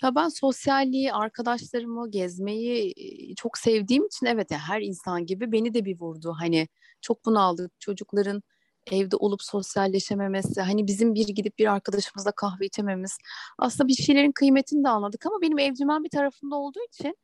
Ya 0.03 0.15
ben 0.15 0.27
sosyalliği, 0.29 1.13
arkadaşlarımı, 1.13 2.11
gezmeyi 2.11 2.93
çok 3.35 3.57
sevdiğim 3.57 4.05
için 4.05 4.25
evet 4.25 4.51
ya 4.51 4.59
her 4.59 4.81
insan 4.81 5.25
gibi 5.25 5.51
beni 5.51 5.73
de 5.73 5.85
bir 5.85 5.99
vurdu. 5.99 6.35
Hani 6.39 6.67
çok 7.01 7.25
bunaldık. 7.25 7.71
Çocukların 7.79 8.43
evde 8.91 9.15
olup 9.15 9.43
sosyalleşememesi, 9.43 10.61
hani 10.61 10.87
bizim 10.87 11.13
bir 11.13 11.27
gidip 11.27 11.59
bir 11.59 11.73
arkadaşımızla 11.73 12.31
kahve 12.31 12.65
içememiz. 12.65 13.17
Aslında 13.59 13.87
bir 13.87 13.93
şeylerin 13.93 14.31
kıymetini 14.31 14.83
de 14.83 14.89
anladık 14.89 15.25
ama 15.25 15.41
benim 15.41 15.59
evcimen 15.59 16.03
bir 16.03 16.09
tarafımda 16.09 16.55
olduğu 16.55 16.85
için 16.93 17.17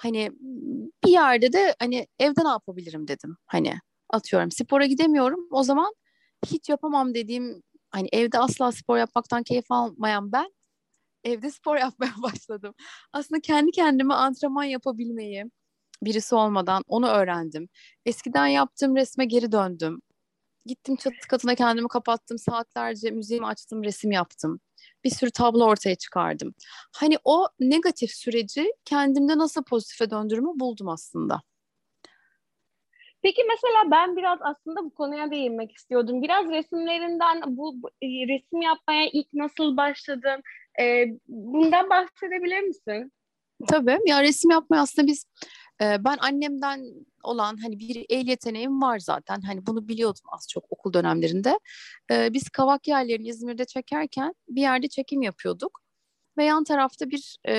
hani 0.00 0.30
bir 1.04 1.10
yerde 1.10 1.52
de 1.52 1.74
hani 1.78 2.06
evde 2.18 2.44
ne 2.44 2.48
yapabilirim 2.48 3.08
dedim. 3.08 3.36
Hani 3.46 3.74
atıyorum 4.10 4.50
spora 4.50 4.86
gidemiyorum. 4.86 5.48
O 5.50 5.62
zaman 5.62 5.94
hiç 6.46 6.68
yapamam 6.68 7.14
dediğim 7.14 7.62
hani 7.90 8.08
evde 8.12 8.38
asla 8.38 8.72
spor 8.72 8.98
yapmaktan 8.98 9.42
keyif 9.42 9.64
almayan 9.70 10.32
ben 10.32 10.50
evde 11.24 11.50
spor 11.50 11.76
yapmaya 11.80 12.12
başladım. 12.22 12.74
Aslında 13.12 13.40
kendi 13.40 13.70
kendime 13.72 14.14
antrenman 14.14 14.64
yapabilmeyi 14.64 15.44
birisi 16.02 16.34
olmadan 16.34 16.82
onu 16.88 17.08
öğrendim. 17.08 17.68
Eskiden 18.06 18.46
yaptığım 18.46 18.96
resme 18.96 19.24
geri 19.24 19.52
döndüm. 19.52 20.00
Gittim 20.66 20.96
çatı 20.96 21.28
katına 21.28 21.54
kendimi 21.54 21.88
kapattım. 21.88 22.38
Saatlerce 22.38 23.10
müziğimi 23.10 23.46
açtım, 23.46 23.84
resim 23.84 24.12
yaptım 24.12 24.60
bir 25.04 25.10
sürü 25.10 25.30
tablo 25.30 25.64
ortaya 25.64 25.94
çıkardım. 25.94 26.54
Hani 26.96 27.16
o 27.24 27.46
negatif 27.60 28.10
süreci 28.10 28.72
kendimde 28.84 29.38
nasıl 29.38 29.64
pozitife 29.64 30.10
döndürümü 30.10 30.60
buldum 30.60 30.88
aslında. 30.88 31.40
Peki 33.22 33.42
mesela 33.44 33.90
ben 33.90 34.16
biraz 34.16 34.38
aslında 34.42 34.84
bu 34.84 34.94
konuya 34.94 35.30
değinmek 35.30 35.72
istiyordum. 35.72 36.22
Biraz 36.22 36.48
resimlerinden 36.48 37.42
bu, 37.46 37.74
e, 38.02 38.06
resim 38.06 38.62
yapmaya 38.62 39.08
ilk 39.12 39.32
nasıl 39.32 39.76
başladın? 39.76 40.42
Ee, 40.80 41.04
bundan 41.28 41.90
bahsedebilir 41.90 42.60
misin? 42.60 43.12
Tabii. 43.68 43.98
Ya 44.06 44.22
resim 44.22 44.50
yapmaya 44.50 44.80
aslında 44.82 45.06
biz 45.06 45.26
e, 45.82 46.04
ben 46.04 46.16
annemden 46.20 46.84
olan 47.22 47.56
hani 47.56 47.78
bir 47.78 48.06
el 48.08 48.26
yeteneğim 48.26 48.82
var 48.82 48.98
zaten. 48.98 49.40
Hani 49.40 49.66
bunu 49.66 49.88
biliyordum 49.88 50.22
az 50.32 50.46
çok 50.48 50.64
okul 50.70 50.92
dönemlerinde. 50.92 51.58
E, 52.10 52.32
biz 52.32 52.48
kavak 52.48 52.88
yerlerini 52.88 53.28
İzmir'de 53.28 53.64
çekerken 53.64 54.34
bir 54.48 54.60
yerde 54.60 54.88
çekim 54.88 55.22
yapıyorduk. 55.22 55.80
Ve 56.38 56.44
yan 56.44 56.64
tarafta 56.64 57.10
bir 57.10 57.36
e, 57.48 57.54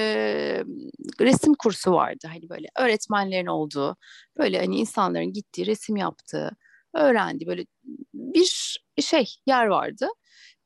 resim 1.22 1.54
kursu 1.54 1.92
vardı. 1.92 2.28
Hani 2.28 2.50
böyle 2.50 2.68
öğretmenlerin 2.80 3.46
olduğu, 3.46 3.98
böyle 4.38 4.60
hani 4.60 4.76
insanların 4.78 5.34
gittiği, 5.34 5.66
resim 5.66 5.96
yaptığı, 5.96 6.52
öğrendi 6.94 7.48
böyle 7.48 7.66
bir 8.14 8.80
şey 9.02 9.36
yer 9.46 9.66
vardı. 9.66 10.08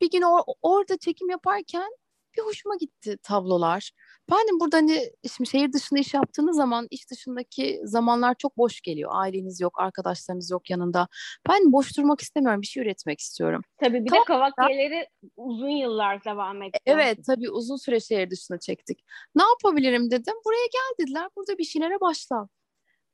Bir 0.02 0.12
gün 0.12 0.22
or- 0.22 0.56
orada 0.62 0.98
çekim 0.98 1.30
yaparken 1.30 1.90
bir 2.38 2.42
hoşuma 2.44 2.76
gitti 2.76 3.18
tablolar. 3.24 3.92
De 4.32 4.60
burada 4.60 4.78
hani 4.78 5.12
şimdi 5.36 5.50
şehir 5.50 5.74
dışında 5.74 6.00
iş 6.00 6.14
yaptığınız 6.14 6.56
zaman 6.56 6.88
iş 6.92 7.10
dışındaki 7.12 7.82
zamanlar 7.84 8.36
çok 8.38 8.58
boş 8.58 8.82
geliyor. 8.82 9.12
Aileniz 9.14 9.62
yok, 9.62 9.80
arkadaşlarınız 9.80 10.52
yok 10.52 10.70
yanında. 10.70 11.08
Ben 11.50 11.72
boş 11.72 11.98
durmak 11.98 12.22
istemiyorum. 12.22 12.62
Bir 12.62 12.68
şey 12.68 12.84
üretmek 12.84 13.20
istiyorum. 13.20 13.62
Tabii 13.78 14.06
bir 14.06 14.10
Tamam. 14.10 14.22
de 14.22 14.26
kavakyeleri 14.26 15.08
uzun 15.38 15.70
yıllar 15.70 16.24
devam 16.26 16.62
etti. 16.62 16.80
Evet 16.86 17.20
tabii 17.28 17.52
uzun 17.52 17.76
süre 17.76 18.00
şehir 18.00 18.30
dışına 18.30 18.60
çektik. 18.60 19.00
Ne 19.36 19.44
yapabilirim 19.44 20.12
dedim. 20.12 20.34
Buraya 20.46 20.68
gel 20.74 21.06
dediler. 21.06 21.30
Burada 21.38 21.58
bir 21.58 21.64
şeylere 21.64 22.02
başla. 22.02 22.48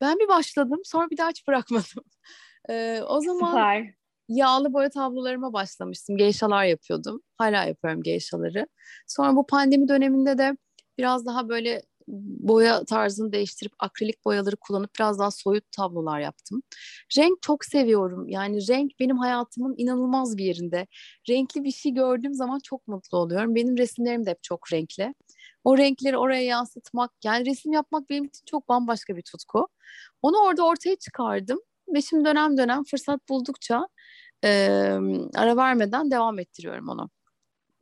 Ben 0.00 0.18
bir 0.18 0.28
başladım. 0.28 0.80
Sonra 0.84 1.10
bir 1.10 1.16
daha 1.16 1.28
hiç 1.28 1.46
bırakmadım. 1.48 1.84
Ee, 2.70 3.00
o 3.08 3.20
zaman 3.20 3.50
Süper. 3.50 3.94
yağlı 4.28 4.72
boya 4.72 4.90
tablolarıma 4.90 5.52
başlamıştım. 5.52 6.16
Geyşalar 6.16 6.64
yapıyordum. 6.64 7.22
Hala 7.36 7.64
yapıyorum 7.64 8.02
geyşaları. 8.02 8.66
Sonra 9.06 9.36
bu 9.36 9.46
pandemi 9.46 9.88
döneminde 9.88 10.38
de 10.38 10.56
biraz 10.98 11.26
daha 11.26 11.48
böyle 11.48 11.82
boya 12.08 12.84
tarzını 12.84 13.32
değiştirip 13.32 13.72
akrilik 13.78 14.24
boyaları 14.24 14.56
kullanıp 14.56 14.90
biraz 14.98 15.18
daha 15.18 15.30
soyut 15.30 15.72
tablolar 15.72 16.20
yaptım. 16.20 16.62
Renk 17.18 17.42
çok 17.42 17.64
seviyorum. 17.64 18.28
Yani 18.28 18.68
renk 18.68 18.92
benim 19.00 19.18
hayatımın 19.18 19.74
inanılmaz 19.78 20.36
bir 20.36 20.44
yerinde. 20.44 20.86
Renkli 21.28 21.64
bir 21.64 21.70
şey 21.72 21.92
gördüğüm 21.92 22.34
zaman 22.34 22.58
çok 22.64 22.88
mutlu 22.88 23.18
oluyorum. 23.18 23.54
Benim 23.54 23.78
resimlerim 23.78 24.26
de 24.26 24.30
hep 24.30 24.42
çok 24.42 24.72
renkli. 24.72 25.14
O 25.64 25.78
renkleri 25.78 26.18
oraya 26.18 26.42
yansıtmak, 26.42 27.10
yani 27.24 27.46
resim 27.46 27.72
yapmak 27.72 28.10
benim 28.10 28.24
için 28.24 28.42
çok 28.50 28.68
bambaşka 28.68 29.16
bir 29.16 29.22
tutku. 29.22 29.68
Onu 30.22 30.36
orada 30.38 30.66
ortaya 30.66 30.96
çıkardım 30.96 31.60
ve 31.94 32.02
şimdi 32.02 32.24
dönem 32.24 32.58
dönem 32.58 32.84
fırsat 32.84 33.28
buldukça 33.28 33.88
e, 34.44 34.48
ara 35.36 35.56
vermeden 35.56 36.10
devam 36.10 36.38
ettiriyorum 36.38 36.88
onu. 36.88 37.10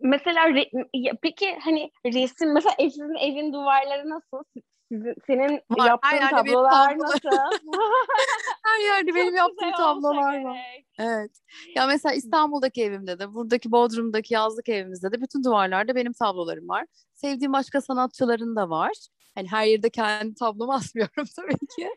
Mesela 0.01 0.49
re- 0.49 0.89
ya 0.95 1.13
peki 1.23 1.59
hani 1.65 1.91
resim 2.07 2.53
mesela 2.53 2.75
ev, 2.79 2.91
sizin 2.91 3.15
evin 3.15 3.53
duvarları 3.53 4.11
nasıl? 4.11 4.45
Sizin, 4.93 5.15
senin 5.27 5.61
Var, 5.71 5.87
yaptığın 5.87 6.29
tablolar 6.31 6.99
nasıl? 6.99 7.29
Her 8.65 8.85
yerde 8.85 9.15
benim 9.15 9.37
yaptığım 9.37 9.73
tablolar 9.73 10.41
var. 10.45 10.59
Evet. 10.99 11.31
Ya 11.77 11.87
mesela 11.87 12.15
İstanbul'daki 12.15 12.85
evimde 12.85 13.19
de, 13.19 13.35
buradaki 13.35 13.73
Bodrum'daki 13.73 14.35
yazlık 14.35 14.69
evimizde 14.69 15.13
de 15.13 15.23
bütün 15.23 15.45
duvarlarda 15.45 15.95
benim 15.95 16.13
tablolarım 16.13 16.69
var. 16.69 16.85
Sevdiğim 17.15 17.53
başka 17.53 17.81
sanatçıların 17.81 18.57
da 18.57 18.71
var. 18.71 18.93
Hani 19.35 19.49
her 19.49 19.67
yerde 19.67 19.91
kendi 19.91 20.35
tablomu 20.35 20.73
asmıyorum 20.75 21.25
tabii 21.37 21.67
ki. 21.77 21.89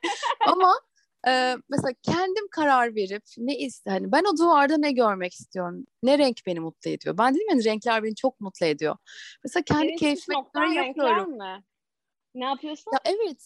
Ama 0.48 0.74
e, 1.28 1.56
mesela 1.70 1.94
kendim 2.02 2.48
karar 2.52 2.96
verip 2.96 3.24
ne 3.38 3.58
ist 3.58 3.86
hani 3.88 4.12
ben 4.12 4.24
o 4.34 4.38
duvarda 4.38 4.78
ne 4.78 4.92
görmek 4.92 5.34
istiyorum? 5.34 5.86
Ne 6.04 6.18
renk 6.18 6.38
beni 6.46 6.60
mutlu 6.60 6.90
ediyor? 6.90 7.18
Ben 7.18 7.36
dedim 7.36 7.48
yani 7.50 7.66
renkler 7.66 8.04
beni 8.04 8.16
çok 8.16 8.42
mutlu 8.42 8.66
ediyor. 8.66 8.98
Mesela 9.44 9.64
kendi 9.64 9.88
püf 9.88 10.00
keyfime 10.00 10.36
göre 10.54 10.74
yapıyorum. 10.74 11.38
mi? 11.38 11.64
Ne 12.36 12.46
yapıyorsun? 12.46 12.92
Ya 12.94 13.00
evet 13.06 13.42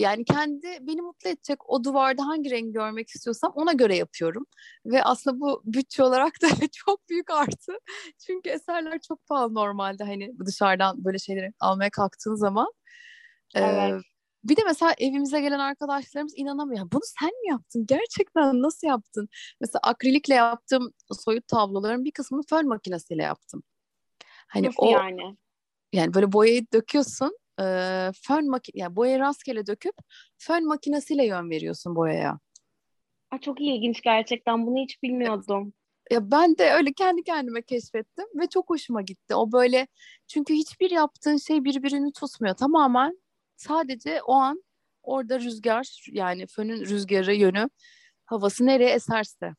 yani 0.00 0.24
kendi 0.24 0.66
beni 0.80 1.02
mutlu 1.02 1.30
edecek 1.30 1.70
o 1.70 1.84
duvarda 1.84 2.26
hangi 2.26 2.50
renk 2.50 2.74
görmek 2.74 3.08
istiyorsam 3.08 3.52
ona 3.54 3.72
göre 3.72 3.96
yapıyorum. 3.96 4.46
Ve 4.86 5.02
aslında 5.04 5.40
bu 5.40 5.62
bütçe 5.64 6.02
olarak 6.02 6.42
da 6.42 6.46
çok 6.72 7.08
büyük 7.08 7.30
artı. 7.30 7.72
Çünkü 8.26 8.50
eserler 8.50 9.00
çok 9.08 9.26
pahalı 9.26 9.54
normalde 9.54 10.04
hani 10.04 10.32
dışarıdan 10.46 11.04
böyle 11.04 11.18
şeyleri 11.18 11.52
almaya 11.60 11.90
kalktığın 11.90 12.34
zaman. 12.34 12.72
Ee, 13.56 13.60
Evet. 13.60 14.02
Bir 14.44 14.56
de 14.56 14.60
mesela 14.66 14.94
evimize 14.98 15.40
gelen 15.40 15.58
arkadaşlarımız 15.58 16.32
inanamıyor. 16.36 16.90
Bunu 16.92 17.02
sen 17.20 17.28
mi 17.28 17.50
yaptın? 17.50 17.86
Gerçekten 17.86 18.62
nasıl 18.62 18.86
yaptın? 18.86 19.28
Mesela 19.60 19.80
akrilikle 19.82 20.34
yaptığım 20.34 20.92
soyut 21.12 21.48
tabloların 21.48 22.04
bir 22.04 22.10
kısmını 22.10 22.42
fön 22.50 22.68
makinesiyle 22.68 23.22
yaptım. 23.22 23.62
Hani 24.48 24.66
Nasıl 24.66 24.82
o 24.82 24.90
yani? 24.90 25.36
yani 25.92 26.14
böyle 26.14 26.32
boyayı 26.32 26.66
döküyorsun. 26.72 27.38
E, 27.60 27.64
fön 28.26 28.50
maki 28.50 28.72
yani 28.74 28.96
boyayı 28.96 29.18
rastgele 29.18 29.66
döküp 29.66 29.94
fön 30.38 30.66
makinesiyle 30.66 31.26
yön 31.26 31.50
veriyorsun 31.50 31.96
boyaya. 31.96 32.38
Aa, 33.30 33.38
çok 33.38 33.60
ilginç 33.60 34.02
gerçekten. 34.02 34.66
Bunu 34.66 34.82
hiç 34.82 35.02
bilmiyordum. 35.02 35.72
Ya 36.10 36.30
ben 36.30 36.58
de 36.58 36.72
öyle 36.72 36.92
kendi 36.92 37.22
kendime 37.22 37.62
keşfettim 37.62 38.26
ve 38.34 38.46
çok 38.46 38.70
hoşuma 38.70 39.02
gitti. 39.02 39.34
O 39.34 39.52
böyle 39.52 39.86
çünkü 40.28 40.54
hiçbir 40.54 40.90
yaptığın 40.90 41.36
şey 41.36 41.64
birbirini 41.64 42.12
tutmuyor. 42.12 42.56
Tamamen 42.56 43.18
sadece 43.56 44.22
o 44.22 44.32
an 44.32 44.64
orada 45.02 45.40
rüzgar 45.40 46.06
yani 46.12 46.46
fönün 46.46 46.80
rüzgarı 46.80 47.34
yönü 47.34 47.68
havası 48.24 48.66
nereye 48.66 48.90
eserse. 48.90 49.54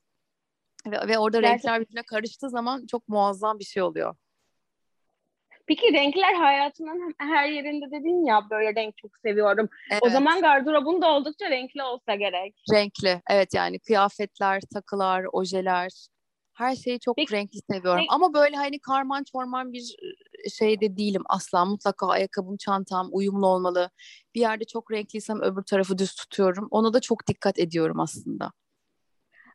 Ve, 0.87 1.07
ve 1.07 1.17
orada 1.17 1.41
Gerçekten. 1.41 1.53
renkler 1.73 1.81
birbirine 1.81 2.03
karıştığı 2.03 2.49
zaman 2.49 2.85
çok 2.85 3.07
muazzam 3.07 3.59
bir 3.59 3.63
şey 3.63 3.83
oluyor. 3.83 4.15
Peki 5.67 5.93
renkler 5.93 6.33
hayatının 6.33 7.13
her 7.17 7.49
yerinde 7.49 7.85
dedin 7.91 8.25
ya 8.25 8.41
böyle 8.49 8.75
renk 8.75 8.97
çok 8.97 9.11
seviyorum. 9.25 9.69
O 9.91 9.95
Evet. 10.05 10.11
zaman 10.13 10.41
gardırobun 10.41 11.01
da 11.01 11.11
oldukça 11.11 11.49
renkli 11.49 11.83
olsa 11.83 12.15
gerek. 12.15 12.55
Renkli. 12.73 13.21
Evet 13.29 13.53
yani 13.53 13.79
kıyafetler, 13.79 14.61
takılar, 14.73 15.25
ojeler 15.31 16.07
her 16.53 16.75
şeyi 16.75 16.99
çok 16.99 17.15
Peki- 17.15 17.33
renkli 17.35 17.59
seviyorum. 17.71 17.99
peki- 17.99 18.11
Ama 18.15 18.33
böyle 18.33 18.55
hani 18.55 18.79
karman 18.79 19.23
çorman 19.31 19.73
bir 19.73 19.95
e, 20.43 20.49
şeyde 20.49 20.97
değilim 20.97 21.23
asla. 21.29 21.65
Mutlaka 21.65 22.07
ayakkabım, 22.07 22.57
çantam 22.57 23.09
uyumlu 23.11 23.47
olmalı. 23.47 23.89
Bir 24.35 24.39
yerde 24.39 24.65
çok 24.65 24.91
renkliysem 24.91 25.41
öbür 25.41 25.63
tarafı 25.63 25.97
düz 25.97 26.15
tutuyorum. 26.15 26.67
Ona 26.71 26.93
da 26.93 26.99
çok 26.99 27.27
dikkat 27.27 27.59
ediyorum 27.59 27.99
aslında. 27.99 28.51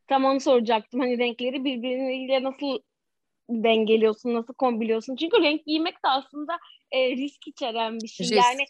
Tam 0.09 0.25
onu 0.25 0.41
soracaktım. 0.41 1.01
Hani 1.01 1.19
renkleri 1.19 1.65
birbiriyle 1.65 2.43
nasıl 2.43 2.79
dengeliyorsun, 3.51 4.35
nasıl 4.35 4.55
kombiniyorsun? 4.55 5.17
Çünkü 5.17 5.43
renk 5.43 5.67
giymek 5.67 5.95
de 5.95 6.09
aslında 6.09 6.59
e, 6.93 7.11
risk 7.11 7.49
içeren 7.49 7.99
bir 8.01 8.09
şey. 8.09 8.27
Risk. 8.27 8.37
Yani 8.37 8.65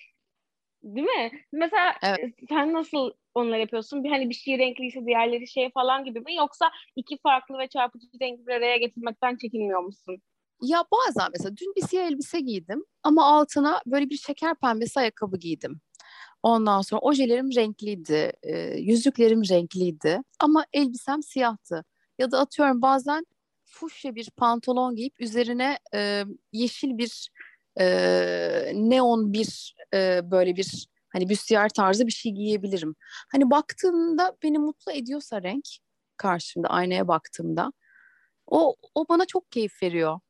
değil 0.83 1.07
mi? 1.07 1.31
Mesela 1.53 1.95
Evet. 2.03 2.19
e, 2.19 2.47
sen 2.49 2.73
nasıl 2.73 3.13
onları 3.35 3.61
yapıyorsun? 3.61 4.05
Bir 4.05 4.11
hani 4.11 4.31
bir 4.31 4.35
şey 4.35 4.59
renkliyse 4.59 5.07
diğerleri 5.07 5.49
şey 5.49 5.71
falan 5.71 6.05
gibi 6.05 6.21
mi? 6.21 6.35
Yoksa 6.35 6.71
iki 6.97 7.19
farklı 7.23 7.59
ve 7.59 7.69
çarpıcı 7.69 8.07
rengi 8.21 8.47
bir 8.47 8.53
araya 8.53 8.77
getirmekten 8.77 9.37
çekinmiyor 9.37 9.81
musun? 9.81 10.23
Ya 10.63 10.85
bazen 10.93 11.29
mesela 11.33 11.57
dün 11.57 11.73
bir 11.77 11.87
siyah 11.89 12.07
elbise 12.07 12.41
giydim 12.41 12.85
ama 13.03 13.27
altına 13.27 13.81
böyle 13.87 14.11
bir 14.11 14.17
şeker 14.17 14.55
pembesi 14.55 15.01
ayakkabı 15.01 15.37
giydim. 15.39 15.81
Ondan 16.43 16.83
sonra 16.83 17.01
ojelerim 17.01 17.55
renkliydi, 17.57 18.33
e, 18.43 18.59
yüzüklerim 18.79 19.43
renkliydi 19.49 20.23
ama 20.41 20.65
elbisem 20.73 21.23
siyahtı. 21.23 21.85
Ya 22.19 22.31
da 22.31 22.39
atıyorum 22.41 22.83
bazen 22.83 23.27
fuşya 23.65 24.15
bir 24.15 24.31
pantolon 24.37 24.97
giyip 24.97 25.21
üzerine 25.21 25.79
e, 25.95 26.25
yeşil 26.53 26.99
bir 26.99 27.31
e, 27.81 27.87
neon 28.75 29.33
bir 29.33 29.77
e, 29.95 30.21
böyle 30.31 30.57
bir 30.57 30.89
hani 31.11 31.29
büstiyer 31.29 31.69
tarzı 31.69 32.07
bir 32.07 32.13
şey 32.13 32.33
giyebilirim. 32.33 32.97
Hani 33.33 33.51
baktığımda 33.51 34.37
beni 34.43 34.59
mutlu 34.59 34.93
ediyorsa 34.93 35.43
renk 35.43 35.65
karşımda 36.17 36.69
aynaya 36.69 37.09
baktığımda 37.09 37.73
o 38.47 38.77
o 38.95 39.09
bana 39.09 39.27
çok 39.27 39.53
keyif 39.53 39.83
veriyor. 39.83 40.21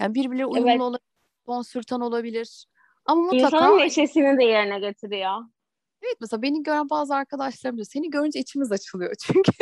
Yani 0.00 0.14
birbirleri 0.14 0.46
uyumlu 0.46 0.70
Evet. 0.70 0.80
olabilir, 0.80 1.64
sürten 1.64 2.00
olabilir. 2.00 2.66
Ama 3.06 3.22
mutlaka 3.22 3.46
İnsanın 3.56 3.78
neşesini 3.78 4.38
de 4.38 4.44
yerine 4.44 4.78
getiriyor. 4.80 5.40
evet 6.02 6.16
mesela 6.20 6.42
beni 6.42 6.62
gören 6.62 6.90
bazı 6.90 7.14
arkadaşlarım 7.14 7.76
diyor 7.76 7.86
seni 7.90 8.10
görünce 8.10 8.40
içimiz 8.40 8.72
açılıyor. 8.72 9.14
Çünkü. 9.26 9.52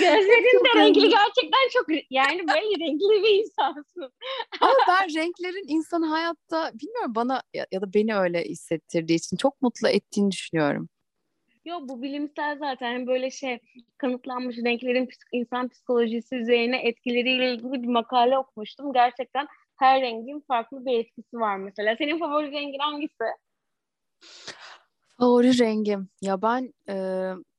Gözlerin 0.00 0.64
de 0.64 0.78
renkli 0.78 1.00
renkli. 1.02 1.08
gerçekten 1.08 1.68
çok 1.72 1.86
yani 2.10 2.48
böyle 2.48 2.84
renkli 2.84 3.22
bir 3.22 3.44
insansın. 3.44 4.12
Ama 4.60 4.72
ben 4.88 5.14
renklerin 5.14 5.64
insanı 5.68 6.06
hayatta 6.06 6.70
bilmiyorum 6.74 7.14
bana 7.14 7.42
ya, 7.54 7.66
ya 7.72 7.80
da 7.80 7.94
beni 7.94 8.16
öyle 8.16 8.44
hissettirdiği 8.44 9.18
için 9.18 9.36
çok 9.36 9.62
mutlu 9.62 9.88
ettiğini 9.88 10.30
düşünüyorum. 10.30 10.88
Yok 11.70 11.88
bu 11.88 12.02
bilimsel 12.02 12.58
zaten 12.58 12.92
Hani 12.92 13.06
böyle 13.06 13.30
şey 13.30 13.58
kanıtlanmış 13.98 14.56
renklerin 14.56 15.08
insan 15.32 15.68
psikolojisi 15.68 16.36
üzerine 16.36 16.82
etkileriyle 16.82 17.52
ilgili 17.52 17.82
bir 17.82 17.88
makale 17.88 18.38
okumuştum. 18.38 18.92
Gerçekten 18.92 19.46
her 19.76 20.02
rengin 20.02 20.44
farklı 20.48 20.86
bir 20.86 20.98
etkisi 20.98 21.36
var 21.36 21.56
mesela. 21.56 21.96
Senin 21.98 22.18
favori 22.18 22.52
rengin 22.52 22.78
hangisi? 22.78 23.24
Favori 25.18 25.58
rengim. 25.58 26.08
Ya 26.22 26.42
ben 26.42 26.74
e, 26.88 26.94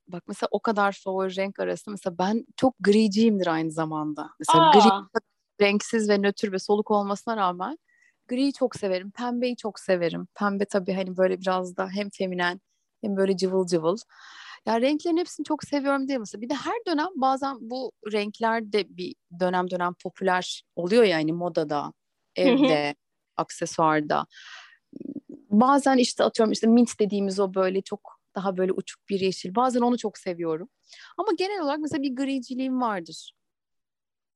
bak 0.08 0.24
mesela 0.28 0.48
o 0.52 0.60
kadar 0.60 1.02
favori 1.04 1.36
renk 1.36 1.60
arasında 1.60 1.92
mesela 1.94 2.18
ben 2.18 2.46
çok 2.58 2.76
griciyimdir 2.80 3.48
aynı 3.48 3.72
zamanda. 3.72 4.30
Mesela 4.40 4.72
gri 4.72 4.90
Aa, 4.90 5.04
renksiz 5.62 6.10
ve 6.10 6.18
nötr 6.18 6.52
ve 6.52 6.60
soluk 6.60 6.92
olmasına 6.92 7.38
rağmen 7.38 7.78
griyi 8.28 8.54
çok 8.54 8.76
severim. 8.76 9.12
Pembeyi 9.12 9.56
çok 9.56 9.80
severim. 9.80 10.28
Pembe 10.36 10.66
tabii 10.66 10.94
hani 10.94 11.18
böyle 11.18 11.42
biraz 11.42 11.78
da 11.78 11.90
hem 11.90 12.10
feminen 12.10 12.62
hem 13.02 13.18
böyle 13.18 13.38
cıvıl 13.38 13.68
cıvıl. 13.68 13.98
Ya 14.66 14.82
renklerin 14.82 15.18
hepsini 15.18 15.44
çok 15.44 15.64
seviyorum 15.64 16.08
değil 16.08 16.20
mesela. 16.20 16.42
Bir 16.42 16.50
de 16.50 16.54
her 16.54 16.76
dönem 16.88 17.08
bazen 17.16 17.58
bu 17.62 17.92
renkler 18.12 18.74
de 18.74 18.98
bir 18.98 19.16
dönem 19.40 19.70
dönem 19.72 19.94
popüler 20.04 20.64
oluyor 20.76 21.04
ya 21.04 21.18
hani 21.18 21.34
modada, 21.34 21.94
evde, 22.36 22.96
aksesuarda. 23.38 24.26
Bazen 25.50 25.98
işte 25.98 26.24
atıyorum 26.24 26.52
işte 26.52 26.68
mint 26.68 27.00
dediğimiz 27.00 27.40
o 27.40 27.54
böyle 27.54 27.82
çok 27.82 28.20
daha 28.36 28.58
böyle 28.58 28.72
uçuk 28.72 29.10
bir 29.10 29.20
yeşil. 29.20 29.56
Bazen 29.56 29.82
onu 29.82 29.98
çok 29.98 30.18
seviyorum. 30.18 30.70
Ama 31.18 31.30
genel 31.38 31.62
olarak 31.62 31.80
mesela 31.80 32.02
bir 32.02 32.16
griciliğim 32.16 32.82
vardır. 32.82 33.34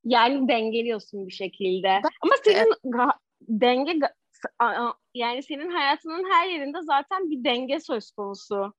yani 0.06 0.48
dengeliyorsun 0.48 1.28
bir 1.28 1.34
şekilde. 1.34 1.88
Ben- 1.88 2.10
Ama 2.22 2.34
senin 2.44 2.74
ga- 2.84 3.18
denge 3.42 4.00
yani 5.14 5.44
senin 5.44 5.70
hayatının 5.72 6.32
her 6.32 6.48
yerinde 6.48 6.82
zaten 6.82 7.30
bir 7.30 7.44
denge 7.44 7.80
söz 7.80 8.12
konusu. 8.12 8.74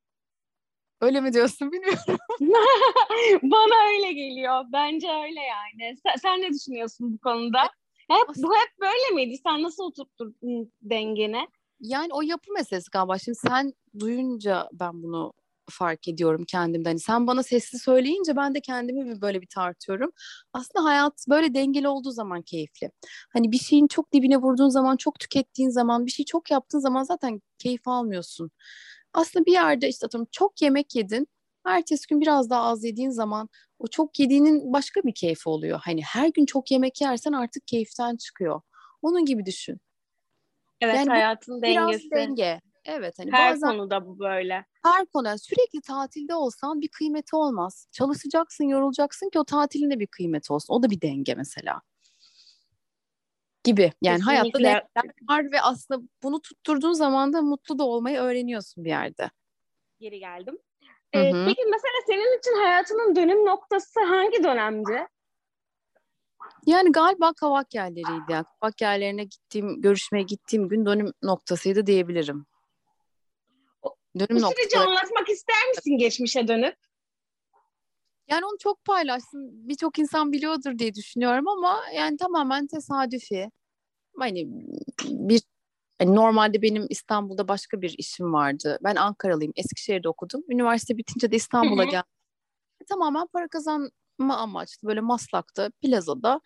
Öyle 1.00 1.20
mi 1.20 1.32
diyorsun 1.32 1.72
bilmiyorum. 1.72 2.16
Bana 3.42 3.88
öyle 3.88 4.12
geliyor. 4.12 4.64
Bence 4.72 5.08
öyle 5.08 5.40
yani. 5.40 5.96
Sen, 6.02 6.14
sen 6.22 6.40
ne 6.40 6.50
düşünüyorsun 6.50 7.12
bu 7.12 7.18
konuda? 7.18 7.62
Hep, 8.10 8.28
bu 8.36 8.54
hep 8.54 8.80
böyle 8.80 9.14
miydi? 9.14 9.36
Sen 9.42 9.62
nasıl 9.62 9.84
oturttun 9.84 10.36
dengeni? 10.82 11.48
Yani 11.80 12.08
o 12.12 12.22
yapı 12.22 12.52
meselesi 12.52 12.90
galiba. 12.90 13.18
Şimdi 13.18 13.38
sen 13.38 13.72
duyunca 13.98 14.68
ben 14.72 15.02
bunu 15.02 15.32
fark 15.72 16.08
ediyorum 16.08 16.44
kendimden. 16.48 16.90
Hani 16.90 17.00
sen 17.00 17.26
bana 17.26 17.42
sesli 17.42 17.78
söyleyince 17.78 18.36
ben 18.36 18.54
de 18.54 18.60
kendimi 18.60 19.06
bir 19.06 19.20
böyle 19.20 19.42
bir 19.42 19.46
tartıyorum. 19.46 20.10
Aslında 20.52 20.84
hayat 20.84 21.24
böyle 21.28 21.54
dengeli 21.54 21.88
olduğu 21.88 22.10
zaman 22.10 22.42
keyifli. 22.42 22.90
Hani 23.32 23.52
bir 23.52 23.58
şeyin 23.58 23.86
çok 23.86 24.12
dibine 24.12 24.36
vurduğun 24.36 24.68
zaman, 24.68 24.96
çok 24.96 25.18
tükettiğin 25.18 25.70
zaman, 25.70 26.06
bir 26.06 26.10
şey 26.10 26.24
çok 26.24 26.50
yaptığın 26.50 26.78
zaman 26.78 27.02
zaten 27.02 27.42
keyif 27.58 27.88
almıyorsun. 27.88 28.50
Aslında 29.12 29.46
bir 29.46 29.52
yerde 29.52 29.88
işte 29.88 30.06
atıyorum 30.06 30.28
çok 30.32 30.62
yemek 30.62 30.94
yedin. 30.94 31.28
Ertesi 31.66 32.06
gün 32.08 32.20
biraz 32.20 32.50
daha 32.50 32.62
az 32.62 32.84
yediğin 32.84 33.10
zaman 33.10 33.48
o 33.78 33.86
çok 33.86 34.18
yediğinin 34.20 34.72
başka 34.72 35.02
bir 35.02 35.14
keyfi 35.14 35.48
oluyor. 35.48 35.80
Hani 35.84 36.02
her 36.02 36.28
gün 36.28 36.46
çok 36.46 36.70
yemek 36.70 37.00
yersen 37.00 37.32
artık 37.32 37.66
keyiften 37.66 38.16
çıkıyor. 38.16 38.60
Onun 39.02 39.24
gibi 39.24 39.46
düşün. 39.46 39.80
Evet 40.80 40.96
yani 40.96 41.08
hayatın 41.08 41.62
dengesi. 41.62 42.10
Biraz 42.10 42.20
denge. 42.20 42.60
Evet 42.86 43.18
hani 43.18 43.32
her 43.32 43.54
bazen, 43.54 43.70
konuda 43.70 44.06
bu 44.06 44.18
böyle. 44.18 44.64
Her 44.84 45.06
konuda 45.06 45.38
sürekli 45.38 45.80
tatilde 45.80 46.34
olsan 46.34 46.80
bir 46.80 46.88
kıymeti 46.88 47.36
olmaz. 47.36 47.88
Çalışacaksın, 47.92 48.64
yorulacaksın 48.64 49.30
ki 49.30 49.38
o 49.38 49.44
tatilin 49.44 49.90
de 49.90 50.00
bir 50.00 50.06
kıymeti 50.06 50.52
olsun. 50.52 50.74
O 50.74 50.82
da 50.82 50.90
bir 50.90 51.00
denge 51.00 51.34
mesela. 51.34 51.82
Gibi. 53.64 53.92
Yani 54.02 54.18
Kesinlikle. 54.18 54.68
hayatta 54.68 54.92
dengeler 54.94 55.12
var 55.28 55.52
ve 55.52 55.60
aslında 55.60 56.08
bunu 56.22 56.42
tutturduğun 56.42 56.92
zaman 56.92 57.32
da 57.32 57.42
mutlu 57.42 57.78
da 57.78 57.84
olmayı 57.84 58.18
öğreniyorsun 58.18 58.84
bir 58.84 58.90
yerde. 58.90 59.30
Geri 60.00 60.18
geldim. 60.18 60.58
Ee, 61.14 61.32
peki 61.46 61.62
mesela 61.64 61.94
senin 62.06 62.38
için 62.38 62.62
hayatının 62.62 63.16
dönüm 63.16 63.46
noktası 63.46 64.00
hangi 64.00 64.44
dönemdi? 64.44 65.06
Yani 66.66 66.92
galiba 66.92 67.32
kavak 67.32 67.74
yerleriydi. 67.74 68.32
Yani 68.32 68.44
kavak 68.60 68.80
yerlerine 68.80 69.24
gittiğim, 69.24 69.82
görüşmeye 69.82 70.22
gittiğim 70.22 70.68
gün 70.68 70.86
dönüm 70.86 71.12
noktasıydı 71.22 71.86
diyebilirim. 71.86 72.46
Dönüm 74.18 74.42
Bu 74.42 74.48
süreci 74.50 74.78
anlatmak 74.78 75.28
ister 75.28 75.68
misin 75.68 75.98
geçmişe 75.98 76.48
dönüp? 76.48 76.76
Yani 78.28 78.46
onu 78.46 78.58
çok 78.58 78.84
paylaşsın. 78.84 79.68
Birçok 79.68 79.98
insan 79.98 80.32
biliyordur 80.32 80.78
diye 80.78 80.94
düşünüyorum 80.94 81.48
ama 81.48 81.82
yani 81.94 82.16
tamamen 82.16 82.66
tesadüfi. 82.66 83.50
Hani 84.18 84.46
bir 85.04 85.42
hani 85.98 86.14
normalde 86.14 86.62
benim 86.62 86.86
İstanbul'da 86.90 87.48
başka 87.48 87.80
bir 87.80 87.94
işim 87.98 88.32
vardı. 88.32 88.78
Ben 88.84 88.96
Ankaralıyım. 88.96 89.52
Eskişehir'de 89.56 90.08
okudum. 90.08 90.42
Üniversite 90.48 90.96
bitince 90.96 91.30
de 91.30 91.36
İstanbul'a 91.36 91.84
geldim. 91.84 92.10
Tamamen 92.88 93.26
para 93.26 93.48
kazanma 93.48 94.36
amaçlı 94.36 94.88
böyle 94.88 95.00
Maslak'ta, 95.00 95.70
plazada 95.82 96.40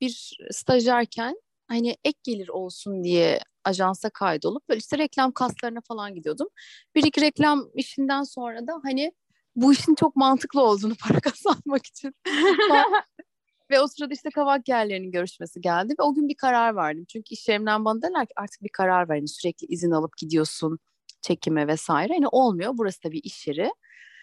bir 0.00 0.38
stajyerken 0.50 1.36
hani 1.68 1.96
ek 2.04 2.18
gelir 2.22 2.48
olsun 2.48 3.04
diye 3.04 3.40
ajansa 3.64 4.10
kaydolup 4.10 4.68
böyle 4.68 4.78
işte 4.78 4.98
reklam 4.98 5.32
kaslarına 5.32 5.80
falan 5.88 6.14
gidiyordum. 6.14 6.48
Bir 6.94 7.04
iki 7.04 7.20
reklam 7.20 7.70
işinden 7.74 8.22
sonra 8.22 8.66
da 8.66 8.80
hani 8.82 9.12
bu 9.56 9.72
işin 9.72 9.94
çok 9.94 10.16
mantıklı 10.16 10.62
olduğunu 10.62 10.94
para 11.08 11.20
kazanmak 11.20 11.86
için. 11.86 12.14
ve 13.70 13.80
o 13.80 13.86
sırada 13.86 14.14
işte 14.14 14.30
kavak 14.30 14.68
yerlerinin 14.68 15.10
görüşmesi 15.10 15.60
geldi 15.60 15.94
ve 15.98 16.02
o 16.02 16.14
gün 16.14 16.28
bir 16.28 16.36
karar 16.36 16.76
verdim. 16.76 17.04
Çünkü 17.08 17.34
iş 17.34 17.48
yerimden 17.48 17.84
bana 17.84 18.02
derler 18.02 18.26
ki 18.26 18.32
artık 18.36 18.62
bir 18.62 18.68
karar 18.72 19.08
verin. 19.08 19.26
Sürekli 19.26 19.66
izin 19.66 19.90
alıp 19.90 20.16
gidiyorsun 20.16 20.78
çekime 21.22 21.66
vesaire. 21.66 22.12
Hani 22.12 22.28
olmuyor. 22.28 22.72
Burası 22.74 23.04
da 23.04 23.12
bir 23.12 23.20
iş 23.24 23.46
yeri. 23.46 23.70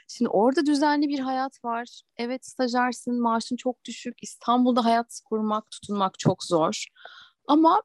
Şimdi 0.08 0.30
orada 0.30 0.66
düzenli 0.66 1.08
bir 1.08 1.20
hayat 1.20 1.66
var. 1.66 2.02
Evet 2.18 2.46
stajyersin, 2.46 3.22
maaşın 3.22 3.56
çok 3.56 3.86
düşük. 3.86 4.16
İstanbul'da 4.22 4.86
hayat 4.86 5.20
kurmak, 5.26 5.72
tutunmak 5.72 6.20
çok 6.20 6.44
zor. 6.44 6.86
Ama 7.48 7.82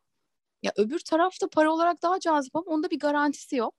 ya 0.62 0.73
öbür 0.76 0.99
tarafta 0.99 1.49
para 1.49 1.73
olarak 1.73 2.02
daha 2.02 2.21
cazip 2.21 2.57
ama 2.57 2.64
onda 2.67 2.90
bir 2.90 2.99
garantisi 2.99 3.57
yok. 3.57 3.75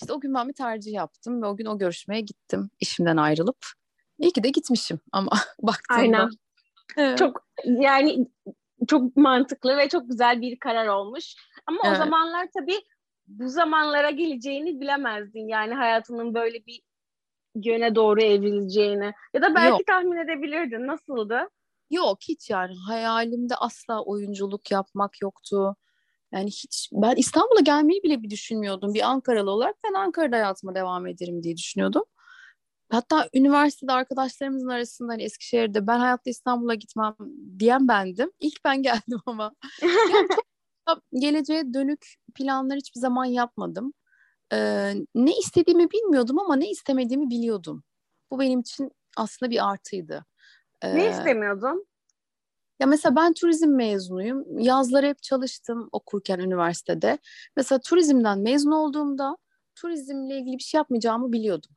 İşte 0.00 0.12
o 0.12 0.20
gün 0.20 0.34
ben 0.34 0.48
bir 0.48 0.52
tercih 0.52 0.92
yaptım 0.92 1.42
ve 1.42 1.46
o 1.46 1.56
gün 1.56 1.66
o 1.66 1.78
görüşmeye 1.78 2.20
gittim 2.20 2.70
işimden 2.80 3.16
ayrılıp. 3.16 3.66
İyi 4.18 4.32
ki 4.32 4.42
de 4.42 4.48
gitmişim 4.48 5.00
ama 5.12 5.30
baktığımda. 5.62 6.00
Aynen. 6.00 6.28
Evet. 6.96 7.18
Çok 7.18 7.46
yani 7.64 8.26
çok 8.88 9.16
mantıklı 9.16 9.76
ve 9.76 9.88
çok 9.88 10.08
güzel 10.08 10.40
bir 10.40 10.58
karar 10.58 10.86
olmuş. 10.86 11.34
Ama 11.66 11.78
evet. 11.84 11.94
o 11.94 11.98
zamanlar 11.98 12.48
tabii 12.58 12.78
bu 13.26 13.48
zamanlara 13.48 14.10
geleceğini 14.10 14.80
bilemezdin. 14.80 15.48
Yani 15.48 15.74
hayatının 15.74 16.34
böyle 16.34 16.66
bir 16.66 16.82
yöne 17.54 17.94
doğru 17.94 18.22
evrileceğini. 18.22 19.12
Ya 19.34 19.42
da 19.42 19.54
belki 19.54 19.70
Yok. 19.70 19.86
tahmin 19.86 20.16
edebilirdin. 20.16 20.86
Nasıldı? 20.86 21.48
Yok 21.90 22.18
hiç 22.28 22.50
yani 22.50 22.74
hayalimde 22.86 23.54
asla 23.56 24.04
oyunculuk 24.04 24.70
yapmak 24.70 25.22
yoktu. 25.22 25.76
Yani 26.32 26.46
hiç 26.50 26.90
ben 26.92 27.16
İstanbul'a 27.16 27.60
gelmeyi 27.60 28.02
bile 28.02 28.22
bir 28.22 28.30
düşünmüyordum. 28.30 28.94
Bir 28.94 29.10
Ankaralı 29.10 29.50
olarak 29.50 29.76
ben 29.84 29.94
Ankara'da 29.94 30.36
hayatıma 30.36 30.74
devam 30.74 31.06
ederim 31.06 31.42
diye 31.42 31.56
düşünüyordum. 31.56 32.04
Hatta 32.90 33.28
üniversitede 33.34 33.92
arkadaşlarımızın 33.92 34.68
arasında 34.68 35.12
hani 35.12 35.22
Eskişehir'de 35.22 35.86
ben 35.86 35.98
hayatta 35.98 36.30
İstanbul'a 36.30 36.74
gitmem 36.74 37.14
diyen 37.58 37.88
bendim. 37.88 38.30
İlk 38.40 38.64
ben 38.64 38.82
geldim 38.82 39.20
ama. 39.26 39.52
yani 39.82 40.28
geleceğe 41.14 41.74
dönük 41.74 42.14
planlar 42.34 42.78
hiçbir 42.78 43.00
zaman 43.00 43.24
yapmadım. 43.24 43.92
Ee, 44.52 44.94
ne 45.14 45.38
istediğimi 45.38 45.90
bilmiyordum 45.90 46.38
ama 46.38 46.56
ne 46.56 46.70
istemediğimi 46.70 47.30
biliyordum. 47.30 47.82
Bu 48.30 48.40
benim 48.40 48.60
için 48.60 48.90
aslında 49.16 49.50
bir 49.50 49.70
artıydı. 49.70 50.24
Ee, 50.82 50.94
ne 50.94 51.10
istemiyordun? 51.10 51.86
Ya 52.80 52.86
mesela 52.86 53.16
ben 53.16 53.32
turizm 53.32 53.68
mezunuyum. 53.76 54.58
Yazları 54.58 55.06
hep 55.06 55.22
çalıştım 55.22 55.88
okurken 55.92 56.38
üniversitede. 56.38 57.18
Mesela 57.56 57.80
turizmden 57.80 58.38
mezun 58.38 58.70
olduğumda 58.70 59.36
turizmle 59.74 60.38
ilgili 60.38 60.58
bir 60.58 60.62
şey 60.62 60.78
yapmayacağımı 60.78 61.32
biliyordum. 61.32 61.70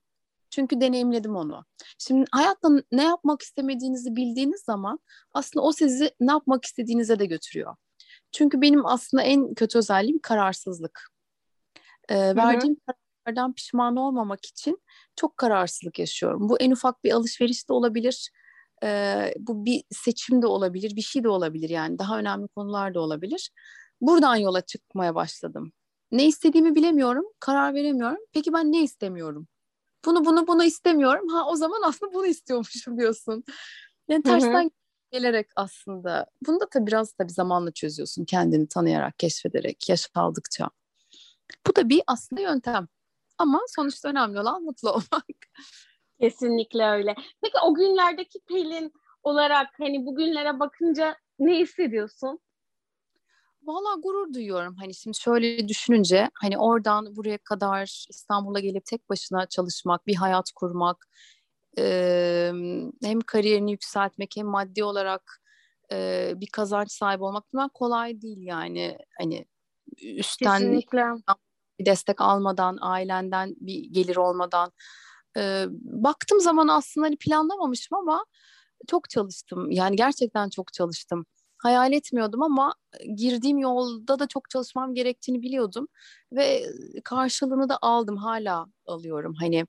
Çünkü 0.50 0.82
deneyimledim 0.82 1.36
onu. 1.36 1.66
Şimdi 1.98 2.26
hayatta 2.32 2.70
ne 2.92 3.04
yapmak 3.04 3.42
istemediğinizi 3.42 4.16
bildiğiniz 4.16 4.62
zaman 4.62 5.00
aslında 5.34 5.66
o 5.66 5.72
sizi 5.72 6.12
ne 6.20 6.32
yapmak 6.32 6.66
istediğinize 6.66 7.20
de 7.20 7.26
götürüyor. 7.26 7.76
Çünkü 8.32 8.62
benim 8.62 8.86
aslında 8.86 9.24
en 9.24 9.54
kötü 9.54 9.78
özelliğim 9.78 10.20
kararsızlık. 10.20 11.10
Ee, 12.10 12.36
verdiğim 12.36 12.78
kararlardan 12.86 13.54
pişman 13.54 13.96
olmamak 13.96 14.46
için 14.46 14.82
çok 15.16 15.38
kararsızlık 15.38 16.00
yaşıyorum. 16.00 16.50
Bu 16.50 16.58
en 16.60 16.72
ufak 16.72 17.04
bir 17.04 17.12
alışveriş 17.12 17.70
de 17.70 17.74
olabilir 17.74 18.32
e, 18.84 19.34
bu 19.40 19.66
bir 19.66 19.84
seçim 19.92 20.42
de 20.42 20.48
olabilir, 20.48 20.96
bir 20.96 21.02
şey 21.02 21.24
de 21.24 21.30
olabilir 21.30 21.70
yani 21.70 22.00
daha 22.00 22.20
önemli 22.20 22.48
konular 22.48 22.94
da 22.94 23.00
olabilir. 23.00 23.52
Buradan 24.02 24.36
yola 24.36 24.62
çıkmaya 24.62 25.16
başladım. 25.16 25.72
Ne 26.12 26.28
istediğimi 26.28 26.76
bilemiyorum, 26.76 27.26
karar 27.40 27.74
veremiyorum. 27.74 28.18
Peki 28.34 28.54
ben 28.54 28.72
ne 28.72 28.84
istemiyorum? 28.84 29.48
Bunu 30.06 30.26
bunu 30.26 30.48
bunu 30.48 30.64
istemiyorum. 30.64 31.28
Ha 31.28 31.46
o 31.48 31.56
zaman 31.56 31.82
aslında 31.86 32.14
bunu 32.14 32.28
istiyormuşum 32.28 32.98
diyorsun. 32.98 33.44
Yani 34.08 34.24
tersten 34.24 34.72
gelerek 35.12 35.48
aslında. 35.56 36.26
Bunu 36.48 36.60
da 36.60 36.70
tabii 36.70 36.88
biraz 36.88 37.14
tabii 37.14 37.32
zamanla 37.32 37.72
çözüyorsun. 37.72 38.26
Kendini 38.26 38.68
tanıyarak, 38.68 39.20
keşfederek, 39.20 39.90
yaş 39.90 40.10
aldıkça. 40.16 40.70
Bu 41.68 41.76
da 41.76 41.90
bir 41.90 42.02
aslında 42.08 42.42
yöntem. 42.42 42.88
Ama 43.38 43.62
sonuçta 43.68 44.10
önemli 44.10 44.40
olan 44.40 44.64
mutlu 44.64 44.90
olmak. 44.90 45.26
Kesinlikle 46.24 46.86
öyle. 46.86 47.16
Peki 47.42 47.58
o 47.64 47.74
günlerdeki 47.74 48.40
Pelin 48.48 48.92
olarak 49.24 49.68
hani 49.80 50.06
bugünlere 50.06 50.60
bakınca 50.60 51.16
ne 51.40 51.60
hissediyorsun? 51.60 52.40
Valla 53.64 53.96
gurur 54.04 54.34
duyuyorum. 54.34 54.76
Hani 54.76 54.94
şimdi 54.94 55.18
şöyle 55.18 55.68
düşününce 55.68 56.30
hani 56.42 56.58
oradan 56.58 57.16
buraya 57.16 57.38
kadar 57.38 58.06
İstanbul'a 58.10 58.60
gelip 58.60 58.86
tek 58.86 59.10
başına 59.10 59.46
çalışmak, 59.46 60.08
bir 60.08 60.16
hayat 60.16 60.52
kurmak, 60.56 61.08
e, 61.78 62.52
hem 63.04 63.22
kariyerini 63.22 63.72
yükseltmek 63.72 64.34
hem 64.36 64.48
maddi 64.48 64.84
olarak 64.84 65.42
e, 65.92 66.32
bir 66.36 66.48
kazanç 66.48 66.92
sahibi 66.92 67.24
olmak 67.24 67.44
bunlar 67.54 67.70
kolay 67.70 68.22
değil 68.22 68.42
yani. 68.42 68.98
Hani 69.18 69.46
üstten 70.02 70.60
Kesinlikle. 70.60 71.06
bir 71.80 71.86
destek 71.86 72.22
almadan, 72.22 72.78
ailenden 72.82 73.56
bir 73.60 73.84
gelir 73.84 74.16
olmadan 74.16 74.72
e, 75.38 75.66
baktım 75.82 76.40
zaman 76.40 76.68
aslında 76.68 77.08
hani 77.08 77.18
planlamamışım 77.18 77.98
ama 77.98 78.26
çok 78.88 79.10
çalıştım. 79.10 79.72
Yani 79.72 79.96
gerçekten 79.96 80.50
çok 80.50 80.74
çalıştım. 80.74 81.26
Hayal 81.58 81.94
etmiyordum 81.94 82.44
ama 82.44 82.74
girdiğim 83.16 83.58
yolda 83.58 84.20
da 84.20 84.28
çok 84.28 84.50
çalışmam 84.50 84.94
gerektiğini 84.94 85.42
biliyordum 85.42 85.88
ve 86.32 86.64
karşılığını 87.04 87.70
da 87.70 87.78
aldım. 87.82 88.18
Hala 88.18 88.66
alıyorum 88.86 89.34
hani. 89.40 89.66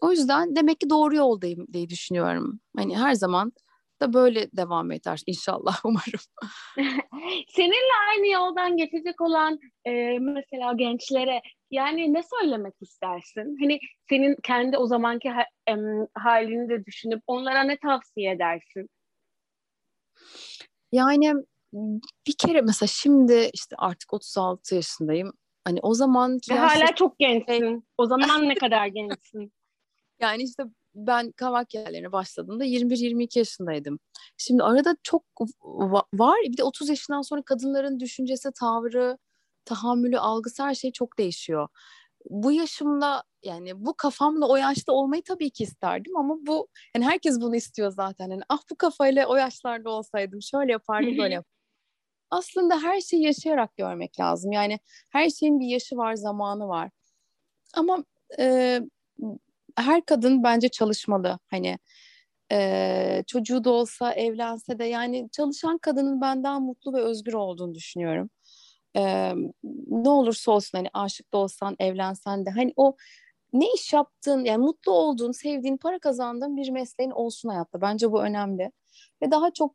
O 0.00 0.10
yüzden 0.12 0.56
demek 0.56 0.80
ki 0.80 0.90
doğru 0.90 1.16
yoldayım 1.16 1.66
diye 1.72 1.88
düşünüyorum. 1.88 2.60
Hani 2.76 2.98
her 2.98 3.14
zaman 3.14 3.52
da 4.00 4.12
böyle 4.12 4.48
devam 4.52 4.92
eder 4.92 5.20
inşallah 5.26 5.80
umarım. 5.84 6.20
Seninle 7.48 7.94
aynı 8.10 8.26
yoldan 8.26 8.76
geçecek 8.76 9.20
olan 9.20 9.58
e, 9.84 10.18
mesela 10.18 10.72
gençlere 10.72 11.42
yani 11.70 12.12
ne 12.12 12.22
söylemek 12.22 12.74
istersin? 12.80 13.56
Hani 13.60 13.78
senin 14.08 14.36
kendi 14.42 14.78
o 14.78 14.86
zamanki 14.86 15.30
ha, 15.30 15.44
em, 15.66 16.06
halini 16.14 16.68
de 16.68 16.84
düşünüp 16.84 17.22
onlara 17.26 17.62
ne 17.62 17.76
tavsiye 17.76 18.32
edersin? 18.32 18.88
Yani 20.92 21.32
bir 22.26 22.34
kere 22.38 22.60
mesela 22.60 22.86
şimdi 22.86 23.50
işte 23.54 23.76
artık 23.78 24.14
36 24.14 24.74
yaşındayım. 24.74 25.32
Hani 25.64 25.78
o 25.82 25.94
zaman 25.94 26.38
Ve 26.50 26.54
hala 26.54 26.94
çok 26.94 27.18
gençsin. 27.18 27.88
O 27.98 28.06
zaman 28.06 28.48
ne 28.48 28.54
kadar 28.54 28.86
gençsin? 28.86 29.52
Yani 30.20 30.42
işte 30.42 30.62
ben 30.96 31.32
kavak 31.32 31.74
yerlerine 31.74 32.12
başladığımda 32.12 32.64
21-22 32.64 33.38
yaşındaydım. 33.38 33.98
Şimdi 34.36 34.62
arada 34.62 34.96
çok 35.02 35.24
var. 36.14 36.36
Bir 36.42 36.56
de 36.56 36.64
30 36.64 36.88
yaşından 36.88 37.22
sonra 37.22 37.42
kadınların 37.42 38.00
düşüncesi, 38.00 38.50
tavrı, 38.60 39.18
tahammülü, 39.64 40.18
algısı 40.18 40.62
her 40.62 40.74
şey 40.74 40.92
çok 40.92 41.18
değişiyor. 41.18 41.68
Bu 42.30 42.52
yaşımda 42.52 43.22
yani 43.42 43.86
bu 43.86 43.94
kafamla 43.94 44.48
o 44.48 44.56
yaşta 44.56 44.92
olmayı 44.92 45.22
tabii 45.22 45.50
ki 45.50 45.64
isterdim 45.64 46.16
ama 46.16 46.36
bu 46.40 46.68
yani 46.94 47.04
herkes 47.04 47.40
bunu 47.40 47.56
istiyor 47.56 47.90
zaten. 47.90 48.30
Yani 48.30 48.42
ah 48.48 48.60
bu 48.70 48.76
kafayla 48.76 49.26
o 49.26 49.36
yaşlarda 49.36 49.90
olsaydım 49.90 50.42
şöyle 50.42 50.72
yapardım 50.72 51.18
böyle 51.18 51.34
yapardım. 51.34 51.56
Aslında 52.30 52.82
her 52.82 53.00
şeyi 53.00 53.22
yaşayarak 53.22 53.76
görmek 53.76 54.20
lazım. 54.20 54.52
Yani 54.52 54.78
her 55.10 55.30
şeyin 55.30 55.60
bir 55.60 55.66
yaşı 55.66 55.96
var, 55.96 56.14
zamanı 56.14 56.68
var. 56.68 56.90
Ama 57.74 58.04
e, 58.38 58.80
her 59.76 60.04
kadın 60.04 60.42
bence 60.42 60.68
çalışmalı. 60.68 61.38
Hani 61.50 61.78
e, 62.52 63.22
çocuğu 63.26 63.64
da 63.64 63.70
olsa 63.70 64.12
evlense 64.12 64.78
de 64.78 64.84
yani 64.84 65.28
çalışan 65.32 65.78
kadının 65.78 66.20
ben 66.20 66.44
daha 66.44 66.60
mutlu 66.60 66.92
ve 66.92 67.00
özgür 67.00 67.32
olduğunu 67.32 67.74
düşünüyorum. 67.74 68.30
E, 68.96 69.32
ne 69.88 70.08
olursa 70.08 70.52
olsun 70.52 70.78
hani 70.78 70.88
aşık 70.94 71.32
da 71.32 71.38
olsan 71.38 71.76
evlensen 71.78 72.46
de 72.46 72.50
hani 72.50 72.72
o 72.76 72.96
ne 73.52 73.72
iş 73.74 73.92
yaptığın 73.92 74.44
yani 74.44 74.64
mutlu 74.64 74.92
olduğun, 74.92 75.32
sevdiğin, 75.32 75.76
para 75.76 75.98
kazandığın 75.98 76.56
bir 76.56 76.70
mesleğin 76.70 77.10
olsun 77.10 77.48
hayatta. 77.48 77.80
Bence 77.80 78.12
bu 78.12 78.22
önemli. 78.22 78.72
Ve 79.22 79.30
daha 79.30 79.50
çok 79.50 79.74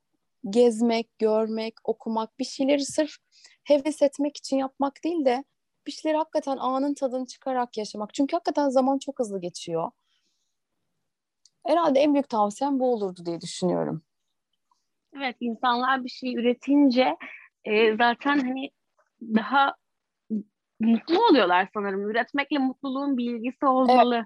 gezmek, 0.49 1.19
görmek, 1.19 1.73
okumak, 1.83 2.39
bir 2.39 2.45
şeyleri 2.45 2.85
sırf 2.85 3.11
heves 3.63 4.01
etmek 4.01 4.37
için 4.37 4.57
yapmak 4.57 5.03
değil 5.03 5.25
de 5.25 5.43
bir 5.88 5.91
şeyleri 5.91 6.17
hakikaten 6.17 6.58
anın 6.58 6.94
tadını 6.94 7.26
çıkarak 7.26 7.78
yaşamak. 7.78 8.13
Çünkü 8.13 8.36
hakikaten 8.36 8.70
zaman 8.70 8.98
çok 8.98 9.20
hızlı 9.20 9.41
geçiyor. 9.41 9.91
Herhalde 11.65 12.00
en 12.00 12.13
büyük 12.13 12.30
tavsiyem 12.30 12.80
bu 12.80 12.94
olurdu 12.94 13.26
diye 13.26 13.41
düşünüyorum. 13.41 14.02
Evet, 15.17 15.36
insanlar 15.39 16.04
bir 16.04 16.10
şey 16.10 16.36
üretince 16.36 17.17
e, 17.65 17.98
zaten 17.98 18.39
hani 18.39 18.70
daha 19.22 19.76
mutlu 20.80 21.26
oluyorlar 21.30 21.70
sanırım. 21.74 22.10
Üretmekle 22.10 22.58
mutluluğun 22.58 23.17
bilgisi 23.17 23.65
olmalı. 23.65 24.15
Evet. 24.15 24.26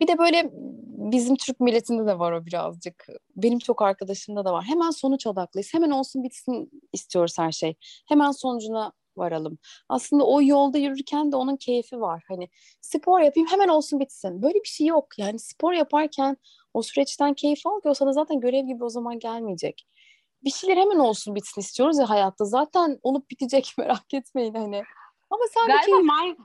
Bir 0.00 0.08
de 0.08 0.18
böyle 0.18 0.50
bizim 1.12 1.36
Türk 1.36 1.60
milletinde 1.60 2.06
de 2.06 2.18
var 2.18 2.32
o 2.32 2.46
birazcık. 2.46 3.06
Benim 3.36 3.58
çok 3.58 3.82
arkadaşımda 3.82 4.44
da 4.44 4.52
var. 4.52 4.64
Hemen 4.64 4.90
sonuç 4.90 5.26
odaklıyız. 5.26 5.74
Hemen 5.74 5.90
olsun 5.90 6.24
bitsin 6.24 6.70
istiyoruz 6.92 7.38
her 7.38 7.52
şey. 7.52 7.74
Hemen 8.08 8.30
sonucuna 8.30 8.92
varalım. 9.16 9.58
Aslında 9.88 10.26
o 10.26 10.42
yolda 10.42 10.78
yürürken 10.78 11.32
de 11.32 11.36
onun 11.36 11.56
keyfi 11.56 12.00
var. 12.00 12.24
Hani 12.28 12.48
spor 12.80 13.20
yapayım 13.20 13.48
hemen 13.48 13.68
olsun 13.68 14.00
bitsin. 14.00 14.42
Böyle 14.42 14.54
bir 14.54 14.68
şey 14.68 14.86
yok. 14.86 15.06
Yani 15.18 15.38
spor 15.38 15.72
yaparken 15.72 16.36
o 16.74 16.82
süreçten 16.82 17.34
keyif 17.34 17.66
al 17.66 17.80
ki 17.80 17.88
o 17.88 17.94
sana 17.94 18.12
zaten 18.12 18.40
görev 18.40 18.66
gibi 18.66 18.84
o 18.84 18.88
zaman 18.88 19.18
gelmeyecek. 19.18 19.86
Bir 20.44 20.50
şeyler 20.50 20.76
hemen 20.76 20.98
olsun 20.98 21.34
bitsin 21.34 21.60
istiyoruz 21.60 21.98
ya 21.98 22.10
hayatta. 22.10 22.44
Zaten 22.44 22.98
olup 23.02 23.30
bitecek 23.30 23.74
merak 23.78 24.14
etmeyin 24.14 24.54
hani. 24.54 24.82
Ama 25.30 25.42
sadece 25.54 25.90
Galiba 25.90 26.14
mind, 26.14 26.36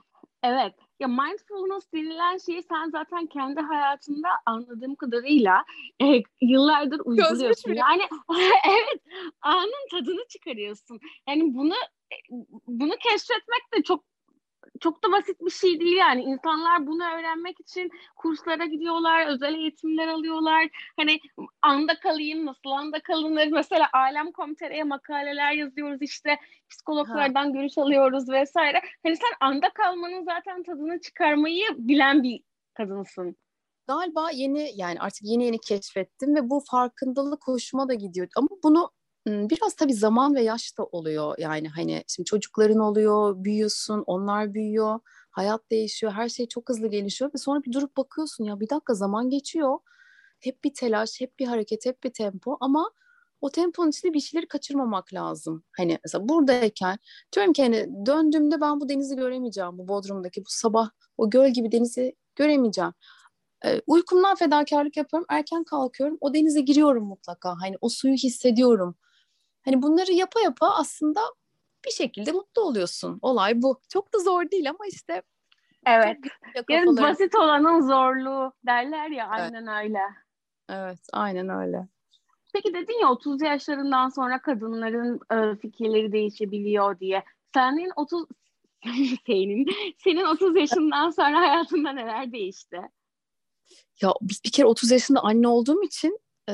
evet. 0.42 0.74
Ya 1.00 1.08
mindfulness 1.08 1.92
denilen 1.92 2.38
şeyi 2.38 2.62
sen 2.62 2.90
zaten 2.90 3.26
kendi 3.26 3.60
hayatında 3.60 4.28
anladığım 4.46 4.94
kadarıyla 4.94 5.64
e, 6.02 6.22
yıllardır 6.40 7.00
uyguluyorsun. 7.04 7.72
Yani 7.72 8.02
evet 8.68 9.02
anın 9.42 9.88
tadını 9.90 10.28
çıkarıyorsun. 10.28 11.00
Yani 11.28 11.54
bunu 11.54 11.74
e, 12.12 12.16
bunu 12.66 12.92
keşfetmek 13.00 13.72
de 13.74 13.82
çok 13.82 14.04
çok 14.80 15.04
da 15.04 15.12
basit 15.12 15.40
bir 15.40 15.50
şey 15.50 15.80
değil 15.80 15.96
yani. 15.96 16.22
İnsanlar 16.22 16.86
bunu 16.86 17.04
öğrenmek 17.04 17.60
için 17.60 17.90
kurslara 18.16 18.64
gidiyorlar, 18.66 19.26
özel 19.26 19.54
eğitimler 19.54 20.08
alıyorlar. 20.08 20.68
Hani 20.96 21.20
anda 21.62 22.00
kalayım, 22.00 22.46
nasıl 22.46 22.70
anda 22.70 23.00
kalınır? 23.00 23.46
Mesela 23.46 23.88
Alem.com.tr'ye 23.92 24.84
makaleler 24.84 25.52
yazıyoruz 25.52 26.02
işte. 26.02 26.38
Psikologlardan 26.70 27.44
ha. 27.44 27.50
görüş 27.50 27.78
alıyoruz 27.78 28.28
vesaire. 28.28 28.80
Hani 29.02 29.16
sen 29.16 29.32
anda 29.40 29.70
kalmanın 29.70 30.24
zaten 30.24 30.62
tadını 30.62 31.00
çıkarmayı 31.00 31.64
bilen 31.78 32.22
bir 32.22 32.40
kadınsın 32.74 33.36
galiba 33.86 34.30
yeni 34.30 34.70
yani 34.74 35.00
artık 35.00 35.22
yeni 35.22 35.44
yeni 35.44 35.58
keşfettim 35.58 36.34
ve 36.34 36.50
bu 36.50 36.62
farkındalık 36.70 37.48
hoşuma 37.48 37.88
da 37.88 37.94
gidiyor. 37.94 38.28
Ama 38.36 38.48
bunu 38.64 38.90
biraz 39.26 39.74
tabii 39.74 39.94
zaman 39.94 40.34
ve 40.34 40.42
yaş 40.42 40.78
da 40.78 40.84
oluyor. 40.84 41.34
Yani 41.38 41.68
hani 41.68 42.04
şimdi 42.08 42.26
çocukların 42.26 42.78
oluyor, 42.78 43.44
büyüyorsun, 43.44 44.04
onlar 44.06 44.54
büyüyor, 44.54 45.00
hayat 45.30 45.70
değişiyor, 45.70 46.12
her 46.12 46.28
şey 46.28 46.48
çok 46.48 46.68
hızlı 46.68 46.88
gelişiyor 46.88 47.30
ve 47.34 47.38
sonra 47.38 47.62
bir 47.62 47.72
durup 47.72 47.96
bakıyorsun 47.96 48.44
ya 48.44 48.60
bir 48.60 48.70
dakika 48.70 48.94
zaman 48.94 49.30
geçiyor. 49.30 49.78
Hep 50.40 50.64
bir 50.64 50.74
telaş, 50.74 51.20
hep 51.20 51.38
bir 51.38 51.46
hareket, 51.46 51.86
hep 51.86 52.04
bir 52.04 52.12
tempo 52.12 52.56
ama 52.60 52.90
o 53.40 53.50
temponun 53.50 53.90
içinde 53.90 54.14
bir 54.14 54.20
şeyleri 54.20 54.48
kaçırmamak 54.48 55.14
lazım. 55.14 55.64
Hani 55.76 55.98
mesela 56.04 56.28
buradayken 56.28 56.98
diyorum 57.34 57.52
ki 57.52 57.62
hani 57.62 58.06
döndüğümde 58.06 58.60
ben 58.60 58.80
bu 58.80 58.88
denizi 58.88 59.16
göremeyeceğim. 59.16 59.78
Bu 59.78 59.88
Bodrum'daki 59.88 60.40
bu 60.40 60.48
sabah 60.48 60.90
o 61.16 61.30
göl 61.30 61.50
gibi 61.50 61.72
denizi 61.72 62.16
göremeyeceğim. 62.36 62.92
Ee, 63.64 63.82
uykumdan 63.86 64.36
fedakarlık 64.36 64.96
yapıyorum. 64.96 65.26
Erken 65.30 65.64
kalkıyorum. 65.64 66.18
O 66.20 66.34
denize 66.34 66.60
giriyorum 66.60 67.04
mutlaka. 67.04 67.54
Hani 67.60 67.76
o 67.80 67.88
suyu 67.88 68.14
hissediyorum. 68.14 68.96
Hani 69.66 69.82
bunları 69.82 70.12
yapa 70.12 70.40
yapa 70.40 70.70
aslında 70.70 71.20
bir 71.86 71.90
şekilde 71.90 72.32
mutlu 72.32 72.62
oluyorsun. 72.62 73.18
Olay 73.22 73.62
bu. 73.62 73.80
Çok 73.88 74.14
da 74.14 74.18
zor 74.18 74.50
değil 74.50 74.70
ama 74.70 74.86
işte 74.92 75.22
Evet. 75.86 76.18
Yani 76.70 76.96
basit 76.96 77.34
olanın 77.34 77.80
zorluğu 77.80 78.52
derler 78.66 79.10
ya 79.10 79.30
evet. 79.30 79.40
aynen 79.40 79.84
öyle. 79.84 80.00
Evet, 80.70 81.00
aynen 81.12 81.48
öyle. 81.48 81.88
Peki 82.54 82.74
dedin 82.74 83.00
ya 83.00 83.10
30 83.10 83.42
yaşlarından 83.42 84.08
sonra 84.08 84.42
kadınların 84.42 85.20
e, 85.32 85.56
fikirleri 85.56 86.12
değişebiliyor 86.12 87.00
diye. 87.00 87.24
Senin 87.54 87.90
30 87.96 88.26
senin 89.26 89.66
senin 89.98 90.24
30 90.24 90.56
yaşından 90.56 91.10
sonra 91.10 91.40
hayatında 91.40 91.92
neler 91.92 92.32
değişti? 92.32 92.80
Ya 94.02 94.12
bir, 94.22 94.40
bir 94.44 94.50
kere 94.50 94.66
30 94.66 94.90
yaşında 94.90 95.20
anne 95.20 95.48
olduğum 95.48 95.82
için 95.82 96.18
e, 96.48 96.52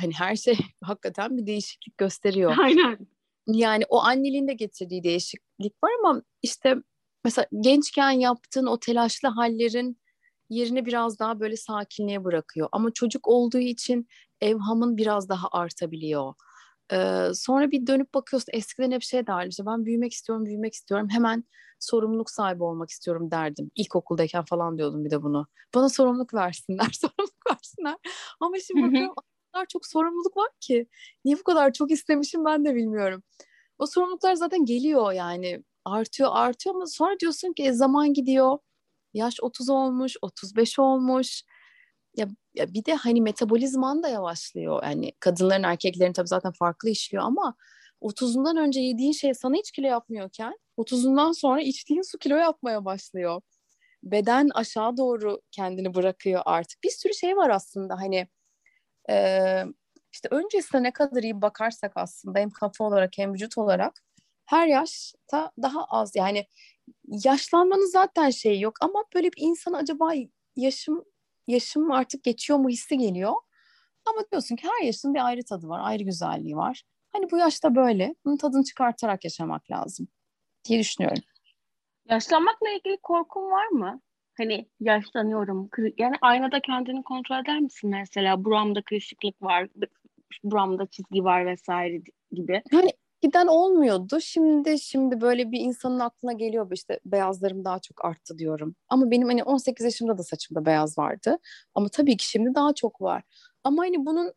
hani 0.00 0.14
her 0.14 0.36
şey 0.36 0.58
hakikaten 0.82 1.36
bir 1.36 1.46
değişiklik 1.46 1.98
gösteriyor. 1.98 2.54
Aynen. 2.58 2.98
Yani 3.46 3.84
o 3.88 4.02
anneliğin 4.02 4.48
de 4.48 4.54
getirdiği 4.54 5.04
değişiklik 5.04 5.84
var 5.84 5.90
ama 6.04 6.22
işte 6.42 6.74
mesela 7.24 7.46
gençken 7.60 8.10
yaptığın 8.10 8.66
o 8.66 8.80
telaşlı 8.80 9.28
hallerin 9.28 9.98
yerini 10.50 10.86
biraz 10.86 11.18
daha 11.18 11.40
böyle 11.40 11.56
sakinliğe 11.56 12.24
bırakıyor. 12.24 12.68
Ama 12.72 12.90
çocuk 12.90 13.28
olduğu 13.28 13.58
için 13.58 14.08
evhamın 14.40 14.96
biraz 14.96 15.28
daha 15.28 15.48
artabiliyor. 15.52 16.34
Ee, 16.92 17.28
sonra 17.34 17.70
bir 17.70 17.86
dönüp 17.86 18.14
bakıyorsun 18.14 18.50
eskiden 18.52 18.90
hep 18.90 19.02
şey 19.02 19.26
derdi 19.26 19.48
işte 19.48 19.66
ben 19.66 19.84
büyümek 19.84 20.12
istiyorum 20.12 20.46
büyümek 20.46 20.74
istiyorum 20.74 21.08
hemen 21.10 21.44
sorumluluk 21.80 22.30
sahibi 22.30 22.62
olmak 22.62 22.90
istiyorum 22.90 23.30
derdim. 23.30 23.70
İlkokuldayken 23.76 24.44
falan 24.44 24.78
diyordum 24.78 25.04
bir 25.04 25.10
de 25.10 25.22
bunu. 25.22 25.46
Bana 25.74 25.88
sorumluluk 25.88 26.34
versinler 26.34 26.90
sorumluluk 27.00 27.50
versinler. 27.50 27.96
Ama 28.40 28.56
şimdi 28.58 28.82
bakıyorum 28.82 29.14
kadar 29.58 29.66
çok 29.66 29.86
sorumluluk 29.86 30.36
var 30.36 30.48
ki 30.60 30.86
niye 31.24 31.38
bu 31.38 31.42
kadar 31.42 31.72
çok 31.72 31.90
istemişim 31.90 32.44
ben 32.44 32.64
de 32.64 32.74
bilmiyorum. 32.74 33.22
O 33.78 33.86
sorumluluklar 33.86 34.34
zaten 34.34 34.64
geliyor 34.64 35.12
yani 35.12 35.62
artıyor 35.84 36.30
artıyor 36.32 36.74
ama 36.74 36.86
sonra 36.86 37.20
diyorsun 37.20 37.52
ki 37.52 37.62
e, 37.62 37.72
zaman 37.72 38.12
gidiyor. 38.14 38.58
Yaş 39.14 39.36
30 39.42 39.68
olmuş, 39.70 40.16
35 40.22 40.78
olmuş. 40.78 41.42
Ya, 42.16 42.28
ya 42.58 42.74
bir 42.74 42.84
de 42.84 42.94
hani 42.94 43.20
metabolizman 43.22 44.02
da 44.02 44.08
yavaşlıyor. 44.08 44.82
Yani 44.82 45.12
kadınların 45.20 45.62
erkeklerin 45.62 46.12
tabii 46.12 46.28
zaten 46.28 46.52
farklı 46.52 46.90
işliyor 46.90 47.24
ama 47.24 47.54
30'undan 48.02 48.60
önce 48.60 48.80
yediğin 48.80 49.12
şey 49.12 49.34
sana 49.34 49.54
hiç 49.56 49.70
kilo 49.72 49.86
yapmıyorken 49.86 50.58
30'undan 50.78 51.34
sonra 51.34 51.60
içtiğin 51.60 52.02
su 52.02 52.18
kilo 52.18 52.36
yapmaya 52.36 52.84
başlıyor. 52.84 53.40
Beden 54.02 54.48
aşağı 54.54 54.96
doğru 54.96 55.40
kendini 55.50 55.94
bırakıyor 55.94 56.42
artık. 56.44 56.84
Bir 56.84 56.90
sürü 56.90 57.14
şey 57.14 57.36
var 57.36 57.50
aslında 57.50 57.94
hani 57.94 58.28
e, 59.10 59.64
işte 60.12 60.28
öncesine 60.30 60.82
ne 60.82 60.92
kadar 60.92 61.22
iyi 61.22 61.42
bakarsak 61.42 61.92
aslında 61.94 62.38
hem 62.38 62.50
kafa 62.50 62.84
olarak 62.84 63.10
hem 63.16 63.34
vücut 63.34 63.58
olarak 63.58 63.92
her 64.46 64.66
yaşta 64.66 65.52
daha 65.62 65.84
az 65.84 66.12
yani 66.16 66.46
yaşlanmanın 67.08 67.90
zaten 67.92 68.30
şeyi 68.30 68.62
yok 68.62 68.74
ama 68.80 69.04
böyle 69.14 69.32
bir 69.32 69.42
insan 69.42 69.72
acaba 69.72 70.12
yaşım 70.56 71.04
yaşım 71.48 71.90
artık 71.92 72.24
geçiyor 72.24 72.58
mu 72.58 72.68
hissi 72.68 72.98
geliyor. 72.98 73.32
Ama 74.06 74.20
diyorsun 74.32 74.56
ki 74.56 74.68
her 74.68 74.86
yaşın 74.86 75.14
bir 75.14 75.26
ayrı 75.26 75.44
tadı 75.44 75.68
var, 75.68 75.80
ayrı 75.82 76.02
güzelliği 76.04 76.56
var. 76.56 76.82
Hani 77.12 77.30
bu 77.30 77.38
yaşta 77.38 77.74
böyle, 77.74 78.14
bunun 78.24 78.36
tadını 78.36 78.64
çıkartarak 78.64 79.24
yaşamak 79.24 79.70
lazım 79.70 80.08
diye 80.64 80.78
düşünüyorum. 80.80 81.22
Yaşlanmakla 82.10 82.70
ilgili 82.70 82.96
korkun 83.02 83.42
var 83.42 83.66
mı? 83.66 84.00
Hani 84.36 84.68
yaşlanıyorum. 84.80 85.70
Yani 85.98 86.16
aynada 86.20 86.60
kendini 86.60 87.02
kontrol 87.02 87.42
eder 87.42 87.60
misin 87.60 87.90
mesela? 87.90 88.44
Buramda 88.44 88.82
kırışıklık 88.82 89.42
var, 89.42 89.68
buramda 90.44 90.86
çizgi 90.86 91.24
var 91.24 91.46
vesaire 91.46 92.02
gibi. 92.32 92.62
Yani 92.72 92.90
giden 93.20 93.46
olmuyordu. 93.46 94.20
Şimdi 94.20 94.78
şimdi 94.78 95.20
böyle 95.20 95.52
bir 95.52 95.60
insanın 95.60 96.00
aklına 96.00 96.32
geliyor 96.32 96.70
işte 96.72 97.00
beyazlarım 97.04 97.64
daha 97.64 97.78
çok 97.78 98.04
arttı 98.04 98.38
diyorum. 98.38 98.76
Ama 98.88 99.10
benim 99.10 99.28
hani 99.28 99.44
18 99.44 99.84
yaşımda 99.84 100.18
da 100.18 100.22
saçımda 100.22 100.66
beyaz 100.66 100.98
vardı. 100.98 101.38
Ama 101.74 101.88
tabii 101.88 102.16
ki 102.16 102.28
şimdi 102.28 102.54
daha 102.54 102.74
çok 102.74 103.00
var. 103.00 103.22
Ama 103.64 103.82
hani 103.82 104.06
bunun 104.06 104.32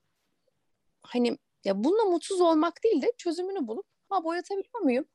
hani 1.04 1.38
ya 1.66 1.84
bununla 1.84 2.06
mutsuz 2.06 2.42
olmak 2.42 2.84
değil 2.84 3.02
de 3.02 3.12
çözümünü 3.18 3.68
bulup 3.68 3.86
ha 4.10 4.24
boyatabiliyor 4.24 4.82
muyum? 4.82 5.06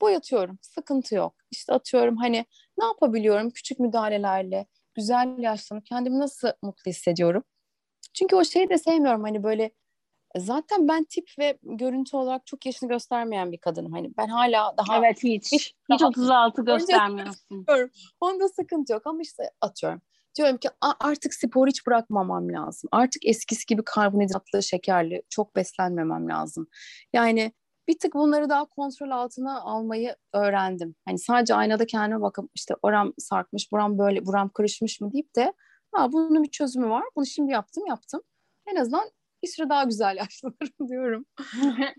Boyatıyorum. 0.00 0.58
Sıkıntı 0.62 1.14
yok. 1.14 1.34
İşte 1.50 1.72
atıyorum 1.72 2.16
hani 2.16 2.46
ne 2.78 2.84
yapabiliyorum 2.84 3.50
küçük 3.50 3.78
müdahalelerle 3.78 4.66
güzel 4.94 5.38
yaşlanıp 5.38 5.86
kendimi 5.86 6.18
nasıl 6.18 6.48
mutlu 6.62 6.90
hissediyorum? 6.90 7.44
Çünkü 8.14 8.36
o 8.36 8.44
şeyi 8.44 8.68
de 8.68 8.78
sevmiyorum 8.78 9.22
hani 9.22 9.42
böyle 9.42 9.70
Zaten 10.36 10.88
ben 10.88 11.04
tip 11.04 11.30
ve 11.38 11.58
görüntü 11.62 12.16
olarak 12.16 12.46
çok 12.46 12.66
yaşını 12.66 12.88
göstermeyen 12.88 13.52
bir 13.52 13.58
kadınım. 13.58 13.92
Hani 13.92 14.10
ben 14.18 14.28
hala 14.28 14.74
daha 14.76 14.98
Evet 14.98 15.22
hiç. 15.22 15.52
Hiç, 15.52 15.74
hiç 15.92 16.02
36 16.02 16.64
göstermiyorsun. 16.64 17.66
Onda 18.20 18.48
sıkıntı 18.48 18.92
yok 18.92 19.02
ama 19.06 19.22
işte 19.22 19.50
atıyorum. 19.60 20.02
Diyorum 20.36 20.56
ki 20.56 20.68
artık 21.00 21.34
spor 21.34 21.68
hiç 21.68 21.86
bırakmamam 21.86 22.52
lazım. 22.52 22.88
Artık 22.92 23.26
eskisi 23.26 23.66
gibi 23.66 23.82
karbonhidratlı, 23.84 24.62
şekerli 24.62 25.22
çok 25.28 25.56
beslenmemem 25.56 26.28
lazım. 26.28 26.68
Yani 27.12 27.52
bir 27.88 27.98
tık 27.98 28.14
bunları 28.14 28.48
daha 28.48 28.64
kontrol 28.64 29.10
altına 29.10 29.60
almayı 29.60 30.16
öğrendim. 30.32 30.94
Hani 31.04 31.18
sadece 31.18 31.54
aynada 31.54 31.86
kendime 31.86 32.20
bakıp 32.20 32.50
işte 32.54 32.74
oram 32.82 33.12
sarkmış, 33.18 33.72
buram 33.72 33.98
böyle, 33.98 34.26
buram 34.26 34.48
kırışmış 34.48 35.00
mı 35.00 35.12
deyip 35.12 35.36
de 35.36 35.52
ha 35.92 36.12
bunun 36.12 36.42
bir 36.42 36.50
çözümü 36.50 36.88
var. 36.88 37.04
Bunu 37.16 37.26
şimdi 37.26 37.52
yaptım, 37.52 37.86
yaptım. 37.86 38.22
En 38.66 38.76
azından 38.76 39.10
bir 39.42 39.48
süre 39.48 39.68
daha 39.68 39.84
güzel 39.84 40.16
yaşlanırım 40.16 40.88
diyorum. 40.88 41.26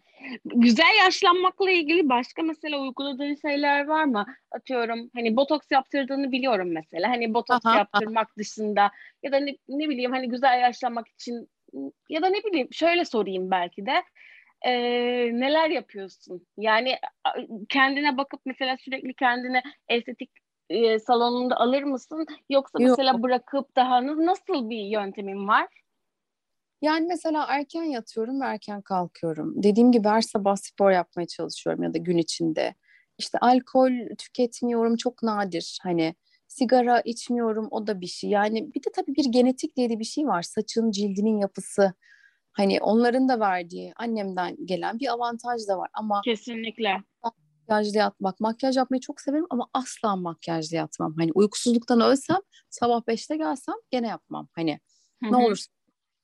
güzel 0.46 0.96
yaşlanmakla 1.06 1.72
ilgili 1.72 2.10
başka 2.10 2.42
mesela 2.42 2.80
uyguladığın 2.80 3.36
şeyler 3.36 3.86
var 3.86 4.04
mı? 4.04 4.26
Atıyorum 4.52 5.10
hani 5.16 5.36
botoks 5.36 5.72
yaptırdığını 5.72 6.32
biliyorum 6.32 6.74
mesela. 6.74 7.10
Hani 7.10 7.34
botoks 7.34 7.66
aha, 7.66 7.78
yaptırmak 7.78 8.38
dışında 8.38 8.92
ya 9.24 9.32
da 9.32 9.40
ne, 9.40 9.58
ne 9.70 9.90
bileyim 9.90 10.12
hani 10.12 10.30
güzel 10.30 10.62
yaşlanmak 10.62 11.08
için 11.08 11.50
ya 12.10 12.22
da 12.22 12.28
ne 12.30 12.44
bileyim 12.44 12.68
şöyle 12.72 13.06
sorayım 13.06 13.52
belki 13.52 13.86
de 13.86 14.04
e, 14.62 14.72
neler 15.40 15.70
yapıyorsun? 15.70 16.48
Yani 16.58 16.98
kendine 17.70 18.18
bakıp 18.18 18.42
mesela 18.46 18.78
sürekli 18.78 19.14
kendine 19.14 19.64
estetik 19.90 20.32
e, 20.70 21.00
salonunda 21.00 21.56
alır 21.58 21.84
mısın? 21.84 22.26
Yoksa 22.50 22.80
Yok. 22.82 22.90
mesela 22.90 23.24
bırakıp 23.24 23.76
daha 23.76 24.06
nasıl 24.06 24.70
bir 24.70 24.84
yöntemin 24.84 25.48
var? 25.48 25.68
Yani 26.82 27.08
mesela 27.08 27.46
erken 27.50 27.84
yatıyorum 27.84 28.42
ve 28.42 28.46
erken 28.46 28.82
kalkıyorum. 28.82 29.64
Dediğim 29.64 29.92
gibi 29.92 30.08
her 30.08 30.22
sabah 30.22 30.56
spor 30.56 30.92
yapmaya 30.92 31.28
çalışıyorum 31.28 31.84
ya 31.84 31.94
da 31.94 31.98
gün 31.98 32.18
içinde. 32.18 32.76
İşte 33.18 33.38
alkol 33.42 33.92
tüketmiyorum 34.18 34.96
çok 34.96 35.24
nadir. 35.24 35.80
Hani 35.84 36.16
sigara 36.48 37.02
içmiyorum 37.02 37.68
o 37.72 37.88
da 37.88 38.02
bir 38.02 38.08
şey. 38.08 38.30
Yani 38.30 38.74
bir 38.74 38.84
de 38.84 38.90
tabii 38.96 39.16
bir 39.16 39.26
genetik 39.26 39.76
diye 39.76 39.90
de 39.90 40.00
bir 40.00 40.04
şey 40.06 40.26
var. 40.26 40.42
Saçın, 40.42 40.92
cildinin 40.92 41.38
yapısı. 41.38 41.94
Hani 42.52 42.82
onların 42.82 43.30
da 43.30 43.40
verdiği 43.40 43.94
annemden 43.96 44.66
gelen 44.66 45.00
bir 45.00 45.08
avantaj 45.08 45.68
da 45.68 45.78
var. 45.78 45.90
Ama 45.94 46.22
kesinlikle 46.26 46.98
makyajlı 47.68 47.98
yatmak. 47.98 48.40
Makyaj 48.40 48.78
yapmayı 48.78 49.02
çok 49.02 49.22
severim 49.22 49.46
ama 49.50 49.68
asla 49.74 50.16
makyajlı 50.16 50.76
yatmam. 50.76 51.16
Hani 51.18 51.32
uykusuzluktan 51.34 52.02
ölsem 52.02 52.40
sabah 52.70 53.08
beşte 53.08 53.38
gelsem 53.38 53.76
gene 53.92 54.08
yapmam. 54.08 54.48
Hani 54.56 54.80
Hı-hı. 55.24 55.32
ne 55.32 55.38
olursa 55.38 55.79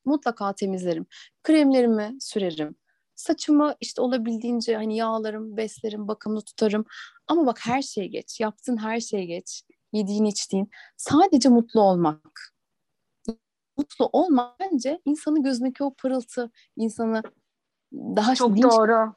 mutlaka 0.06 0.54
temizlerim. 0.54 1.06
Kremlerimi 1.44 2.18
sürerim. 2.20 2.76
Saçımı 3.15 3.76
işte 3.82 4.02
olabildiğince 4.02 4.76
hani 4.76 4.98
yağlarım, 4.98 5.58
beslerim, 5.58 6.08
bakımlı 6.08 6.41
tutarım. 6.41 6.86
Ama 7.28 7.46
bak 7.46 7.60
her 7.65 7.82
şey 7.82 8.08
geç. 8.08 8.39
Yaptığın 8.39 8.78
her 8.78 9.00
şey 9.00 9.26
geç. 9.26 9.63
Yediğin, 9.94 10.26
içtiğin. 10.26 10.70
Sadece 10.98 11.50
mutlu 11.50 11.82
olmak. 11.82 12.56
Mutlu 13.78 14.10
olmak 14.13 14.60
bence 14.60 15.02
insanın 15.06 15.44
gözündeki 15.44 15.84
o 15.84 15.94
pırıltı, 15.94 16.52
insanı 16.78 17.24
daha 17.94 18.36
çok 18.36 18.62
doğru 18.62 19.13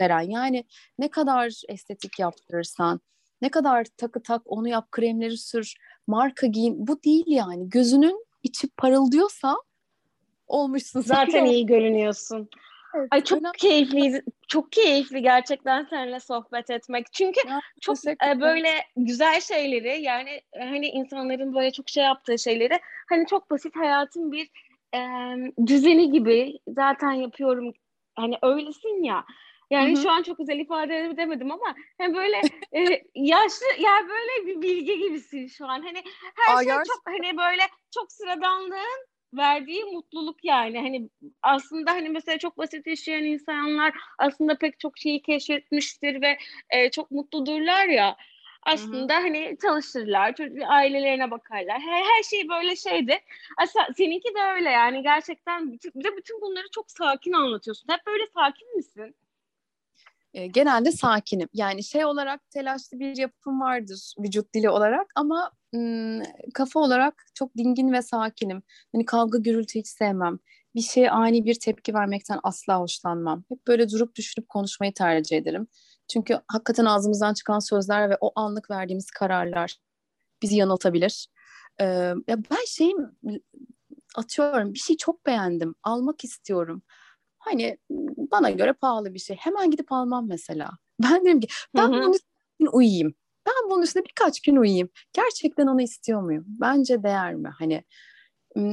veren. 0.00 0.30
Yani 0.30 0.64
ne 0.98 1.10
kadar 1.10 1.62
estetik 1.68 2.18
yaptırırsan, 2.18 3.00
ne 3.42 3.50
kadar 3.50 3.86
takı 3.96 4.22
tak 4.22 4.42
onu 4.44 4.68
yap, 4.68 4.90
kremleri 4.90 5.36
sür, 5.36 5.74
marka 6.06 6.46
giyin. 6.46 6.86
Bu 6.86 7.02
değil 7.02 7.24
yani. 7.26 7.68
Gözünün 7.68 8.26
içi 8.42 8.68
parıldıyorsa 8.76 9.56
olmuşsun. 10.52 11.00
Zaten 11.06 11.44
iyi 11.44 11.66
görünüyorsun. 11.66 12.48
Evet, 12.94 13.08
Ay 13.10 13.24
çok 13.24 13.40
önemli. 13.40 13.56
keyifli, 13.56 14.22
çok 14.48 14.72
keyifli 14.72 15.22
gerçekten 15.22 15.86
seninle 15.90 16.20
sohbet 16.20 16.70
etmek. 16.70 17.12
Çünkü 17.12 17.48
ya, 17.48 17.60
çok 17.80 17.96
e, 18.06 18.40
böyle 18.40 18.68
güzel 18.96 19.40
şeyleri 19.40 20.02
yani 20.02 20.30
e, 20.52 20.58
hani 20.58 20.86
insanların 20.86 21.54
böyle 21.54 21.70
çok 21.70 21.88
şey 21.88 22.04
yaptığı 22.04 22.38
şeyleri 22.38 22.80
hani 23.08 23.26
çok 23.26 23.50
basit 23.50 23.76
hayatın 23.76 24.32
bir 24.32 24.48
e, 24.94 25.00
düzeni 25.66 26.10
gibi 26.10 26.58
zaten 26.68 27.12
yapıyorum. 27.12 27.72
Hani 28.14 28.38
öylesin 28.42 29.02
ya. 29.02 29.24
Yani 29.70 29.94
Hı-hı. 29.94 30.02
şu 30.02 30.10
an 30.10 30.22
çok 30.22 30.38
güzel 30.38 30.58
ifade 30.58 30.98
edemedim 30.98 31.52
ama 31.52 31.74
hani 31.98 32.14
böyle 32.14 32.36
e, 32.72 33.02
yaşlı 33.14 33.66
yani 33.78 34.08
böyle 34.08 34.46
bir 34.46 34.62
bilgi 34.62 34.98
gibisin 34.98 35.46
şu 35.46 35.66
an. 35.66 35.82
Hani 35.82 36.02
her 36.36 36.54
Aa, 36.54 36.58
şey 36.58 36.66
gerçekten. 36.66 36.84
çok 36.84 37.02
hani 37.06 37.36
böyle 37.36 37.62
çok 37.94 38.12
sıradanlığın 38.12 39.06
verdiği 39.34 39.84
mutluluk 39.84 40.44
yani 40.44 40.78
hani 40.78 41.08
aslında 41.42 41.90
hani 41.90 42.08
mesela 42.08 42.38
çok 42.38 42.58
basit 42.58 42.86
yaşayan 42.86 43.24
insanlar 43.24 43.94
aslında 44.18 44.58
pek 44.58 44.80
çok 44.80 44.98
şeyi 44.98 45.22
keşfetmiştir 45.22 46.22
ve 46.22 46.38
e, 46.70 46.90
çok 46.90 47.10
mutludurlar 47.10 47.86
ya 47.86 48.16
aslında 48.62 49.14
Hı-hı. 49.14 49.22
hani 49.22 49.56
çalışırlar, 49.62 50.34
çocuk, 50.34 50.58
ailelerine 50.68 51.30
bakarlar. 51.30 51.80
Her, 51.80 52.02
her 52.02 52.22
şey 52.22 52.48
böyle 52.48 52.76
şeydi. 52.76 53.18
Aslında 53.58 53.86
seninki 53.96 54.34
de 54.34 54.42
öyle 54.54 54.70
yani 54.70 55.02
gerçekten 55.02 55.72
bir 55.72 56.04
de 56.04 56.16
bütün 56.16 56.40
bunları 56.40 56.70
çok 56.74 56.90
sakin 56.90 57.32
anlatıyorsun. 57.32 57.88
Hep 57.88 58.06
böyle 58.06 58.26
sakin 58.34 58.76
misin? 58.76 59.14
E, 60.34 60.46
genelde 60.46 60.92
sakinim. 60.92 61.48
Yani 61.52 61.84
şey 61.84 62.04
olarak 62.04 62.50
telaşlı 62.50 62.98
bir 63.00 63.16
yapım 63.16 63.60
vardır 63.60 64.14
vücut 64.18 64.54
dili 64.54 64.70
olarak 64.70 65.06
ama 65.14 65.50
m, 65.72 66.22
kafa 66.54 66.80
olarak 66.80 67.26
çok 67.34 67.56
dingin 67.56 67.92
ve 67.92 68.02
sakinim. 68.02 68.62
Hani 68.92 69.04
kavga 69.04 69.38
gürültü 69.38 69.78
hiç 69.78 69.88
sevmem. 69.88 70.38
Bir 70.74 70.80
şeye 70.80 71.10
ani 71.10 71.44
bir 71.44 71.54
tepki 71.54 71.94
vermekten 71.94 72.40
asla 72.42 72.80
hoşlanmam. 72.80 73.44
Hep 73.48 73.66
böyle 73.66 73.90
durup 73.90 74.14
düşünüp 74.16 74.48
konuşmayı 74.48 74.94
tercih 74.94 75.36
ederim. 75.36 75.66
Çünkü 76.12 76.38
hakikaten 76.48 76.84
ağzımızdan 76.84 77.34
çıkan 77.34 77.58
sözler 77.58 78.10
ve 78.10 78.16
o 78.20 78.32
anlık 78.36 78.70
verdiğimiz 78.70 79.10
kararlar 79.10 79.76
bizi 80.42 80.56
yanıltabilir. 80.56 81.28
Ee, 81.80 81.84
ya 82.28 82.38
ben 82.50 82.64
şeyim 82.66 82.98
atıyorum 84.16 84.74
bir 84.74 84.78
şey 84.78 84.96
çok 84.96 85.26
beğendim, 85.26 85.74
almak 85.82 86.24
istiyorum 86.24 86.82
Hani 87.44 87.78
bana 88.32 88.50
göre 88.50 88.72
pahalı 88.72 89.14
bir 89.14 89.18
şey. 89.18 89.36
Hemen 89.36 89.70
gidip 89.70 89.92
almam 89.92 90.28
mesela. 90.28 90.70
Ben 91.02 91.24
dedim 91.24 91.40
ki 91.40 91.48
ben 91.76 91.82
Hı-hı. 91.82 91.92
bunun 91.92 92.12
üstüne 92.12 92.68
uyuyayım. 92.72 93.14
Ben 93.46 93.70
bunun 93.70 93.82
üstüne 93.82 94.04
birkaç 94.04 94.40
gün 94.40 94.56
uyuyayım. 94.56 94.88
Gerçekten 95.12 95.66
onu 95.66 95.82
istiyor 95.82 96.22
muyum? 96.22 96.44
Bence 96.46 97.02
değer 97.02 97.34
mi? 97.34 97.50
Hani 97.58 97.84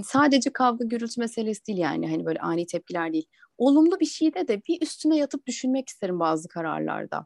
sadece 0.04 0.54
kavga 0.54 0.86
gürültü 0.86 1.22
meselesi 1.22 1.66
değil 1.66 1.78
yani 1.80 2.10
hani 2.10 2.26
böyle 2.26 2.40
ani 2.40 2.66
tepkiler 2.66 3.14
değil. 3.14 3.26
Olumlu 3.58 4.00
bir 4.00 4.06
şeyde 4.06 4.48
de 4.48 4.62
bir 4.68 4.82
üstüne 4.82 5.18
yatıp 5.18 5.48
düşünmek 5.48 5.90
isterim 5.90 6.20
bazı 6.20 6.48
kararlarda. 6.48 7.26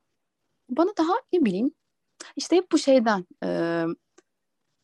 Bana 0.69 0.89
daha 0.97 1.13
ne 1.33 1.45
bileyim 1.45 1.71
işte 2.35 2.55
hep 2.55 2.71
bu 2.71 2.77
şeyden 2.77 3.25
e, 3.45 3.83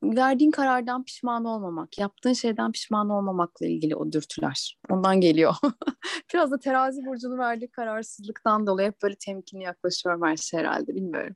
verdiğin 0.03 0.51
karardan 0.51 1.03
pişman 1.03 1.45
olmamak, 1.45 1.97
yaptığın 1.97 2.33
şeyden 2.33 2.71
pişman 2.71 3.09
olmamakla 3.09 3.65
ilgili 3.65 3.95
o 3.95 4.11
dürtüler. 4.11 4.77
Ondan 4.89 5.21
geliyor. 5.21 5.55
Biraz 6.33 6.51
da 6.51 6.59
terazi 6.59 7.05
burcunu 7.05 7.37
verdiği 7.37 7.71
kararsızlıktan 7.71 8.67
dolayı 8.67 8.87
hep 8.87 9.01
böyle 9.03 9.15
temkinli 9.15 9.63
yaklaşıyorum 9.63 10.21
her 10.23 10.37
şey 10.37 10.59
herhalde 10.59 10.95
bilmiyorum. 10.95 11.35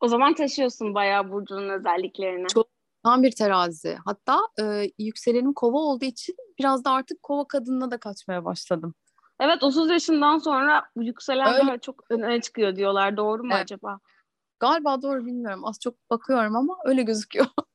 O 0.00 0.08
zaman 0.08 0.34
taşıyorsun 0.34 0.94
bayağı 0.94 1.32
burcunun 1.32 1.68
özelliklerini. 1.68 2.46
Çok 2.48 2.66
tam 3.04 3.22
bir 3.22 3.30
terazi. 3.30 3.98
Hatta 4.04 4.40
e, 4.62 4.90
yükselenim 4.98 5.52
kova 5.54 5.78
olduğu 5.78 6.04
için 6.04 6.36
biraz 6.58 6.84
da 6.84 6.90
artık 6.90 7.22
kova 7.22 7.48
kadınına 7.48 7.90
da 7.90 7.98
kaçmaya 7.98 8.44
başladım. 8.44 8.94
Evet 9.40 9.62
30 9.62 9.90
yaşından 9.90 10.38
sonra 10.38 10.84
yükselen 10.96 11.54
Öyle. 11.54 11.66
daha 11.66 11.78
çok 11.78 12.04
öne 12.10 12.40
çıkıyor 12.40 12.76
diyorlar. 12.76 13.16
Doğru 13.16 13.44
mu 13.44 13.50
evet. 13.52 13.62
acaba? 13.62 13.98
Galiba 14.60 15.02
doğru 15.02 15.26
bilmiyorum. 15.26 15.64
Az 15.64 15.78
çok 15.80 16.10
bakıyorum 16.10 16.56
ama 16.56 16.76
öyle 16.84 17.02
gözüküyor. 17.02 17.46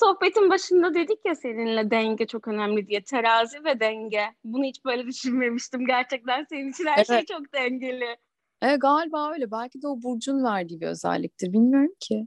sohbetin 0.00 0.50
başında 0.50 0.94
dedik 0.94 1.18
ya 1.24 1.34
seninle 1.34 1.90
denge 1.90 2.26
çok 2.26 2.48
önemli 2.48 2.86
diye. 2.86 3.02
Terazi 3.02 3.64
ve 3.64 3.80
denge. 3.80 4.24
Bunu 4.44 4.64
hiç 4.64 4.84
böyle 4.84 5.06
düşünmemiştim. 5.06 5.86
Gerçekten 5.86 6.44
senin 6.44 6.70
için 6.70 6.86
her 6.86 7.04
şey 7.04 7.16
Evet. 7.16 7.28
çok 7.28 7.52
dengeli. 7.54 8.16
E, 8.62 8.76
galiba 8.76 9.32
öyle. 9.32 9.50
Belki 9.50 9.82
de 9.82 9.88
o 9.88 10.02
burcun 10.02 10.44
verdiği 10.44 10.80
bir 10.80 10.86
özelliktir. 10.86 11.52
Bilmiyorum 11.52 11.94
ki. 12.00 12.26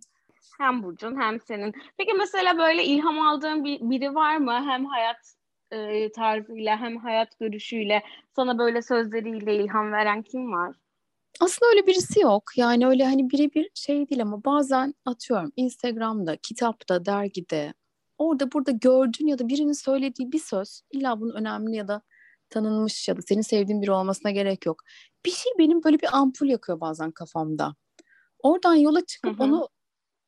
Hem 0.57 0.83
Burcu'nun 0.83 1.21
hem 1.21 1.39
senin. 1.39 1.73
Peki 1.97 2.13
mesela 2.13 2.57
böyle 2.57 2.83
ilham 2.83 3.19
aldığın 3.21 3.63
bir, 3.63 3.79
biri 3.81 4.15
var 4.15 4.37
mı? 4.37 4.53
Hem 4.65 4.85
hayat 4.85 5.35
e, 5.71 6.11
tarzıyla 6.11 6.77
hem 6.79 6.97
hayat 6.97 7.39
görüşüyle 7.39 8.03
sana 8.35 8.57
böyle 8.57 8.81
sözleriyle 8.81 9.55
ilham 9.55 9.91
veren 9.91 10.21
kim 10.21 10.51
var? 10.51 10.75
Aslında 11.39 11.71
öyle 11.71 11.87
birisi 11.87 12.19
yok. 12.19 12.43
Yani 12.55 12.87
öyle 12.87 13.05
hani 13.05 13.29
birebir 13.29 13.69
şey 13.73 14.09
değil 14.09 14.21
ama 14.21 14.43
bazen 14.43 14.93
atıyorum 15.05 15.51
Instagram'da, 15.55 16.35
kitapta, 16.37 17.05
dergide 17.05 17.73
orada 18.17 18.51
burada 18.51 18.71
gördüğün 18.71 19.27
ya 19.27 19.39
da 19.39 19.47
birinin 19.47 19.73
söylediği 19.73 20.31
bir 20.31 20.39
söz 20.39 20.81
illa 20.91 21.21
bunun 21.21 21.35
önemli 21.35 21.75
ya 21.75 21.87
da 21.87 22.01
tanınmış 22.49 23.07
ya 23.07 23.17
da 23.17 23.21
senin 23.21 23.41
sevdiğin 23.41 23.81
biri 23.81 23.91
olmasına 23.91 24.31
gerek 24.31 24.65
yok. 24.65 24.83
Bir 25.25 25.31
şey 25.31 25.51
benim 25.59 25.83
böyle 25.83 25.99
bir 25.99 26.17
ampul 26.17 26.47
yakıyor 26.47 26.79
bazen 26.79 27.11
kafamda. 27.11 27.75
Oradan 28.39 28.75
yola 28.75 29.05
çıkıp 29.05 29.39
Hı 29.39 29.43
hı. 29.43 29.47
onu 29.47 29.69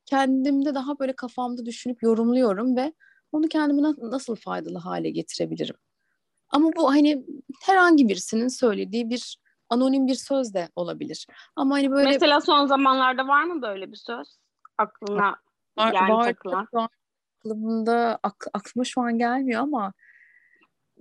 kendimde 0.05 0.75
daha 0.75 0.99
böyle 0.99 1.13
kafamda 1.13 1.65
düşünüp 1.65 2.03
yorumluyorum 2.03 2.75
ve 2.75 2.93
onu 3.31 3.47
kendime 3.47 3.81
na- 3.81 4.11
nasıl 4.11 4.35
faydalı 4.35 4.77
hale 4.77 5.09
getirebilirim. 5.09 5.75
Ama 6.49 6.71
bu 6.75 6.91
hani 6.91 7.25
herhangi 7.61 8.07
birisinin 8.07 8.47
söylediği 8.47 9.09
bir 9.09 9.37
anonim 9.75 10.07
bir 10.07 10.15
söz 10.15 10.53
de 10.53 10.69
olabilir. 10.75 11.27
Ama 11.55 11.75
hani 11.75 11.91
böyle 11.91 12.09
Mesela 12.09 12.41
son 12.41 12.65
zamanlarda 12.65 13.27
var 13.27 13.43
mı 13.43 13.61
böyle 13.61 13.91
bir 13.91 13.97
söz? 13.97 14.37
Aklına 14.77 15.35
var, 15.77 15.93
yani 15.93 16.13
var 16.13 16.25
takılan. 16.25 16.67
aklımda 17.43 18.19
ak- 18.23 18.47
aklıma 18.53 18.83
şu 18.85 19.01
an 19.01 19.17
gelmiyor 19.17 19.61
ama 19.61 19.93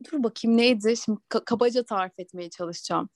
dur 0.04 0.22
bakayım 0.22 0.56
neydi? 0.56 0.96
Şimdi 0.96 1.20
ka- 1.30 1.44
kabaca 1.44 1.84
tarif 1.84 2.12
etmeye 2.18 2.50
çalışacağım. 2.50 3.08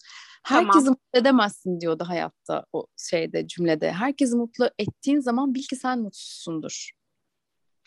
Tamam. 0.44 0.64
Herkesi 0.68 0.90
mutlu 0.90 1.18
edemezsin 1.20 1.80
diyordu 1.80 2.04
hayatta 2.06 2.64
o 2.72 2.86
şeyde 2.96 3.46
cümlede. 3.46 3.92
Herkesi 3.92 4.36
mutlu 4.36 4.70
ettiğin 4.78 5.20
zaman 5.20 5.54
bil 5.54 5.62
ki 5.62 5.76
sen 5.76 5.98
mutsuzsundur. 6.00 6.90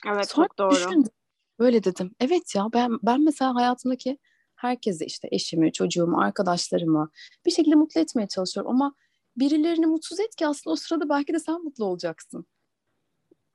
Evet 0.08 0.30
Sonra 0.30 0.48
çok 0.48 0.58
doğru. 0.60 0.76
düşündüm. 0.76 1.12
Böyle 1.60 1.84
dedim. 1.84 2.16
Evet 2.20 2.56
ya 2.56 2.68
ben 2.74 3.00
ben 3.04 3.24
mesela 3.24 3.56
hayatımdaki 3.56 4.18
herkesi 4.62 5.06
işte 5.06 5.28
eşimi, 5.32 5.72
çocuğumu, 5.72 6.22
arkadaşlarımı 6.22 7.10
bir 7.46 7.52
şekilde 7.52 7.76
mutlu 7.76 8.02
etmeye 8.02 8.28
çalışıyorum 8.28 8.72
ama 8.72 8.96
birilerini 9.38 9.86
mutsuz 9.86 10.20
et 10.20 10.36
ki 10.36 10.48
aslında 10.48 10.74
o 10.74 10.76
sırada 10.76 11.10
belki 11.10 11.34
de 11.34 11.40
sen 11.40 11.64
mutlu 11.64 11.86
olacaksın. 11.86 12.46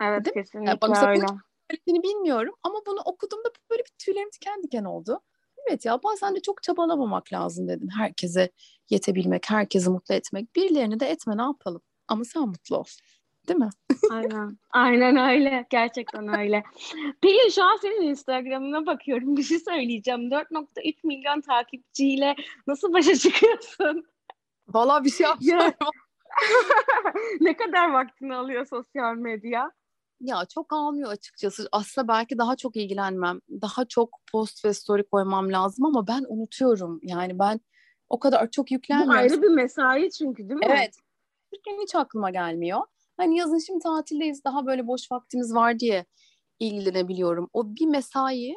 Evet 0.02 0.24
Değil 0.24 0.34
kesinlikle 0.34 0.70
Yani 0.70 0.78
mesela 0.88 1.10
öyle. 1.10 1.26
Söylediğini 1.70 2.02
bilmiyorum 2.02 2.54
ama 2.62 2.78
bunu 2.86 3.00
okuduğumda 3.00 3.48
böyle 3.70 3.82
bir 3.82 3.92
tüylerim 3.98 4.28
diken 4.32 4.62
diken 4.62 4.84
oldu. 4.84 5.20
Evet 5.68 5.84
ya 5.84 6.02
bazen 6.02 6.34
de 6.34 6.40
çok 6.40 6.62
çabalamamak 6.62 7.32
lazım 7.32 7.68
dedim. 7.68 7.88
Herkese 7.98 8.50
yetebilmek, 8.90 9.50
herkesi 9.50 9.90
mutlu 9.90 10.14
etmek. 10.14 10.56
Birilerini 10.56 11.00
de 11.00 11.06
etme 11.06 11.36
ne 11.36 11.42
yapalım. 11.42 11.82
Ama 12.08 12.24
sen 12.24 12.42
mutlu 12.42 12.76
ol. 12.76 12.84
Değil 13.48 13.58
mi? 13.60 13.70
Aynen. 14.10 14.58
Aynen 14.70 15.16
öyle. 15.16 15.66
Gerçekten 15.70 16.38
öyle. 16.38 16.62
Pelin 17.22 17.48
şu 17.50 17.64
an 17.64 17.76
senin 17.76 18.02
Instagram'ına 18.02 18.86
bakıyorum. 18.86 19.36
Bir 19.36 19.42
şey 19.42 19.58
söyleyeceğim. 19.58 20.20
4.3 20.30 20.94
milyon 21.04 21.40
takipçiyle 21.40 22.36
nasıl 22.66 22.92
başa 22.92 23.14
çıkıyorsun? 23.14 24.06
Valla 24.68 25.04
bir 25.04 25.10
şey 25.10 25.26
Ya. 25.40 25.74
ne 27.40 27.56
kadar 27.56 27.90
vaktini 27.90 28.34
alıyor 28.34 28.66
sosyal 28.66 29.14
medya? 29.14 29.72
Ya 30.20 30.44
çok 30.54 30.72
almıyor 30.72 31.10
açıkçası. 31.10 31.68
Aslında 31.72 32.08
belki 32.08 32.38
daha 32.38 32.56
çok 32.56 32.76
ilgilenmem. 32.76 33.40
Daha 33.50 33.84
çok 33.84 34.18
post 34.32 34.64
ve 34.64 34.74
story 34.74 35.04
koymam 35.04 35.52
lazım 35.52 35.84
ama 35.84 36.06
ben 36.06 36.24
unutuyorum. 36.28 37.00
Yani 37.02 37.38
ben 37.38 37.60
o 38.08 38.18
kadar 38.18 38.50
çok 38.50 38.70
Bu 38.70 38.74
yüklenmiyorum. 38.74 39.16
ayrı 39.16 39.42
bir 39.42 39.48
mesai 39.48 40.10
çünkü 40.10 40.48
değil 40.48 40.60
mi? 40.60 40.66
Evet. 40.68 40.94
Türkiye'nin 41.54 41.82
hiç 41.82 41.94
aklıma 41.94 42.30
gelmiyor. 42.30 42.80
Hani 43.16 43.38
yazın 43.38 43.58
şimdi 43.58 43.82
tatildeyiz 43.82 44.44
daha 44.44 44.66
böyle 44.66 44.86
boş 44.86 45.12
vaktimiz 45.12 45.54
var 45.54 45.78
diye 45.78 46.04
ilgilenebiliyorum. 46.58 47.50
O 47.52 47.76
bir 47.76 47.86
mesai 47.86 48.54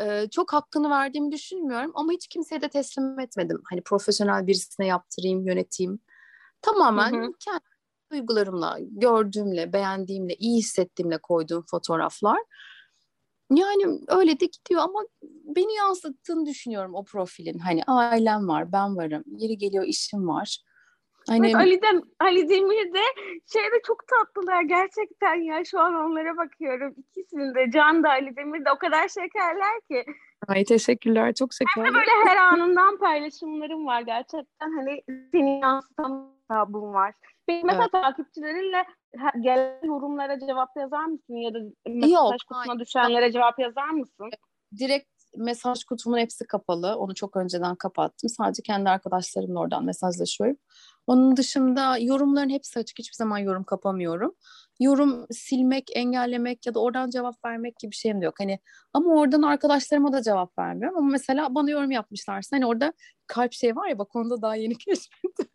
e, 0.00 0.26
çok 0.30 0.52
hakkını 0.52 0.90
verdiğimi 0.90 1.32
düşünmüyorum 1.32 1.92
ama 1.94 2.12
hiç 2.12 2.28
kimseye 2.28 2.60
de 2.60 2.68
teslim 2.68 3.20
etmedim. 3.20 3.62
Hani 3.70 3.82
profesyonel 3.82 4.46
birisine 4.46 4.86
yaptırayım, 4.86 5.46
yöneteyim. 5.46 5.98
Tamamen 6.62 7.12
Hı 7.12 7.26
hı. 7.26 7.32
kendi 7.40 7.60
duygularımla, 8.12 8.78
gördüğümle, 8.80 9.72
beğendiğimle, 9.72 10.34
iyi 10.34 10.58
hissettiğimle 10.58 11.18
koyduğum 11.18 11.64
fotoğraflar. 11.70 12.38
Yani 13.50 14.00
öyle 14.08 14.40
de 14.40 14.46
gidiyor 14.46 14.80
ama 14.82 15.00
beni 15.44 15.74
yansıttığını 15.74 16.46
düşünüyorum 16.46 16.94
o 16.94 17.04
profilin. 17.04 17.58
Hani 17.58 17.82
ailem 17.86 18.48
var, 18.48 18.72
ben 18.72 18.96
varım, 18.96 19.24
yeri 19.26 19.58
geliyor 19.58 19.84
işim 19.84 20.28
var. 20.28 20.58
Hani 21.28 21.54
Bak 21.54 21.60
Ali, 21.60 21.82
Dem 21.82 22.02
Ali 22.20 22.48
Demir 22.48 22.94
de 22.94 23.02
şeyde 23.52 23.82
çok 23.86 24.02
tatlılar 24.06 24.62
gerçekten 24.62 25.34
ya 25.34 25.64
şu 25.64 25.80
an 25.80 25.94
onlara 25.94 26.36
bakıyorum. 26.36 26.94
İkisinin 26.98 27.54
de 27.54 27.70
Can 27.70 28.02
da 28.02 28.10
Ali 28.10 28.36
Demir 28.36 28.64
de 28.64 28.70
o 28.72 28.78
kadar 28.78 29.08
şekerler 29.08 29.80
ki. 29.90 30.04
Ay 30.48 30.64
teşekkürler 30.64 31.34
çok 31.34 31.50
şekerli. 31.54 31.94
Böyle 31.94 32.10
her 32.26 32.36
anından 32.36 32.98
paylaşımlarım 32.98 33.86
var 33.86 34.00
gerçekten 34.00 34.76
hani 34.76 35.02
seni 35.32 35.60
yansıtan 35.60 36.36
hesabım 36.50 36.94
var. 36.94 37.14
Peki 37.46 37.66
mesela 37.66 37.88
takipçilerinle 37.88 38.84
gelen 39.40 39.80
yorumlara 39.84 40.38
cevap 40.38 40.76
yazar 40.76 41.04
mısın 41.04 41.34
ya 41.34 41.54
da 41.54 41.58
mesaj 41.86 42.10
Yok, 42.12 42.32
kutusuna 42.32 42.66
hayır. 42.66 42.80
düşenlere 42.80 43.32
cevap 43.32 43.58
yazar 43.58 43.90
mısın? 43.90 44.30
Direkt 44.78 45.08
mesaj 45.36 45.84
kutumun 45.84 46.18
hepsi 46.18 46.46
kapalı. 46.46 46.96
Onu 46.96 47.14
çok 47.14 47.36
önceden 47.36 47.76
kapattım. 47.76 48.30
Sadece 48.30 48.62
kendi 48.62 48.90
arkadaşlarımla 48.90 49.60
oradan 49.60 49.84
mesajlaşıyorum. 49.84 50.56
Onun 51.06 51.36
dışında 51.36 51.98
yorumların 51.98 52.50
hepsi 52.50 52.78
açık. 52.78 52.98
Hiçbir 52.98 53.14
zaman 53.16 53.38
yorum 53.38 53.64
kapamıyorum. 53.64 54.34
Yorum 54.80 55.26
silmek, 55.30 55.96
engellemek 55.96 56.66
ya 56.66 56.74
da 56.74 56.80
oradan 56.80 57.10
cevap 57.10 57.44
vermek 57.44 57.78
gibi 57.78 57.90
bir 57.90 57.96
şeyim 57.96 58.20
de 58.20 58.24
yok. 58.24 58.34
Hani 58.38 58.58
ama 58.92 59.10
oradan 59.14 59.42
arkadaşlarıma 59.42 60.12
da 60.12 60.22
cevap 60.22 60.58
vermiyorum. 60.58 60.98
Ama 60.98 61.08
mesela 61.10 61.54
bana 61.54 61.70
yorum 61.70 61.90
yapmışlarsa 61.90 62.56
hani 62.56 62.66
orada 62.66 62.92
kalp 63.26 63.52
şey 63.52 63.76
var 63.76 63.88
ya 63.88 63.98
bak 63.98 64.16
onu 64.16 64.30
da 64.30 64.42
daha 64.42 64.56
yeni 64.56 64.78
keşfettim. 64.78 65.48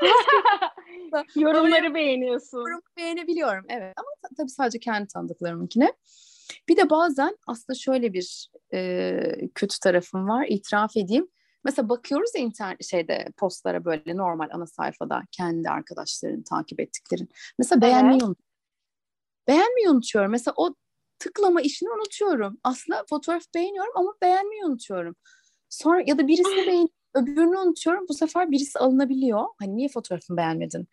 Yorumları 1.36 1.94
beğeniyorsun. 1.94 2.58
yorum 2.58 2.80
beğenebiliyorum 2.96 3.64
evet 3.68 3.94
ama 3.96 4.08
ta- 4.22 4.34
tabii 4.36 4.50
sadece 4.50 4.78
kendi 4.78 5.08
tanıdıklarımınkine. 5.08 5.92
Bir 6.68 6.76
de 6.76 6.90
bazen 6.90 7.36
aslında 7.46 7.78
şöyle 7.78 8.12
bir 8.12 8.50
e, 8.74 9.20
kötü 9.54 9.80
tarafım 9.80 10.28
var 10.28 10.46
itiraf 10.48 10.96
edeyim. 10.96 11.28
Mesela 11.64 11.88
bakıyoruz 11.88 12.30
ya 12.34 12.42
internet 12.42 12.84
şeyde 12.84 13.26
postlara 13.36 13.84
böyle 13.84 14.16
normal 14.16 14.48
ana 14.52 14.66
sayfada 14.66 15.22
kendi 15.32 15.70
arkadaşların 15.70 16.42
takip 16.42 16.80
ettiklerin. 16.80 17.28
Mesela 17.58 17.80
beğenmeyi 17.80 18.22
unut- 18.22 18.38
beğenmeyi 19.48 19.88
unutuyorum. 19.90 20.30
Mesela 20.30 20.54
o 20.56 20.74
tıklama 21.18 21.60
işini 21.60 21.90
unutuyorum. 21.90 22.58
Aslında 22.64 23.04
fotoğraf 23.10 23.42
beğeniyorum 23.54 23.92
ama 23.96 24.14
beğenmeyi 24.22 24.64
unutuyorum. 24.64 25.16
Sonra 25.68 26.02
ya 26.06 26.18
da 26.18 26.28
birisini 26.28 26.66
beğen 26.66 26.88
öbürünü 27.14 27.58
unutuyorum. 27.58 28.06
Bu 28.08 28.14
sefer 28.14 28.50
birisi 28.50 28.78
alınabiliyor. 28.78 29.44
Hani 29.58 29.76
niye 29.76 29.88
fotoğrafını 29.88 30.36
beğenmedin? 30.36 30.88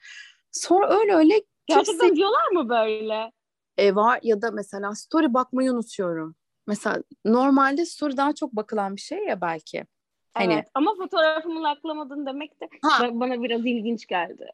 Sonra 0.51 0.99
öyle 0.99 1.15
öyle 1.15 1.43
Gerçekten 1.67 1.99
kimse 1.99 2.15
diyorlar 2.15 2.47
mı 2.51 2.69
böyle? 2.69 3.31
e, 3.77 3.95
var 3.95 4.19
ya 4.23 4.41
da 4.41 4.51
mesela 4.51 4.95
story 4.95 5.33
bakmayı 5.33 5.71
unutuyorum. 5.71 6.35
Mesela 6.67 7.03
normalde 7.25 7.85
story 7.85 8.17
daha 8.17 8.35
çok 8.35 8.51
bakılan 8.51 8.95
bir 8.95 9.01
şey 9.01 9.25
ya 9.25 9.41
belki. 9.41 9.85
Hani 10.35 10.53
Evet 10.53 10.67
ama 10.73 10.95
fotoğrafımı 10.95 11.63
laklamadın 11.63 12.25
demek 12.25 12.61
de 12.61 12.69
ha 12.81 13.03
ba- 13.05 13.19
bana 13.19 13.43
biraz 13.43 13.65
ilginç 13.65 14.05
geldi. 14.07 14.47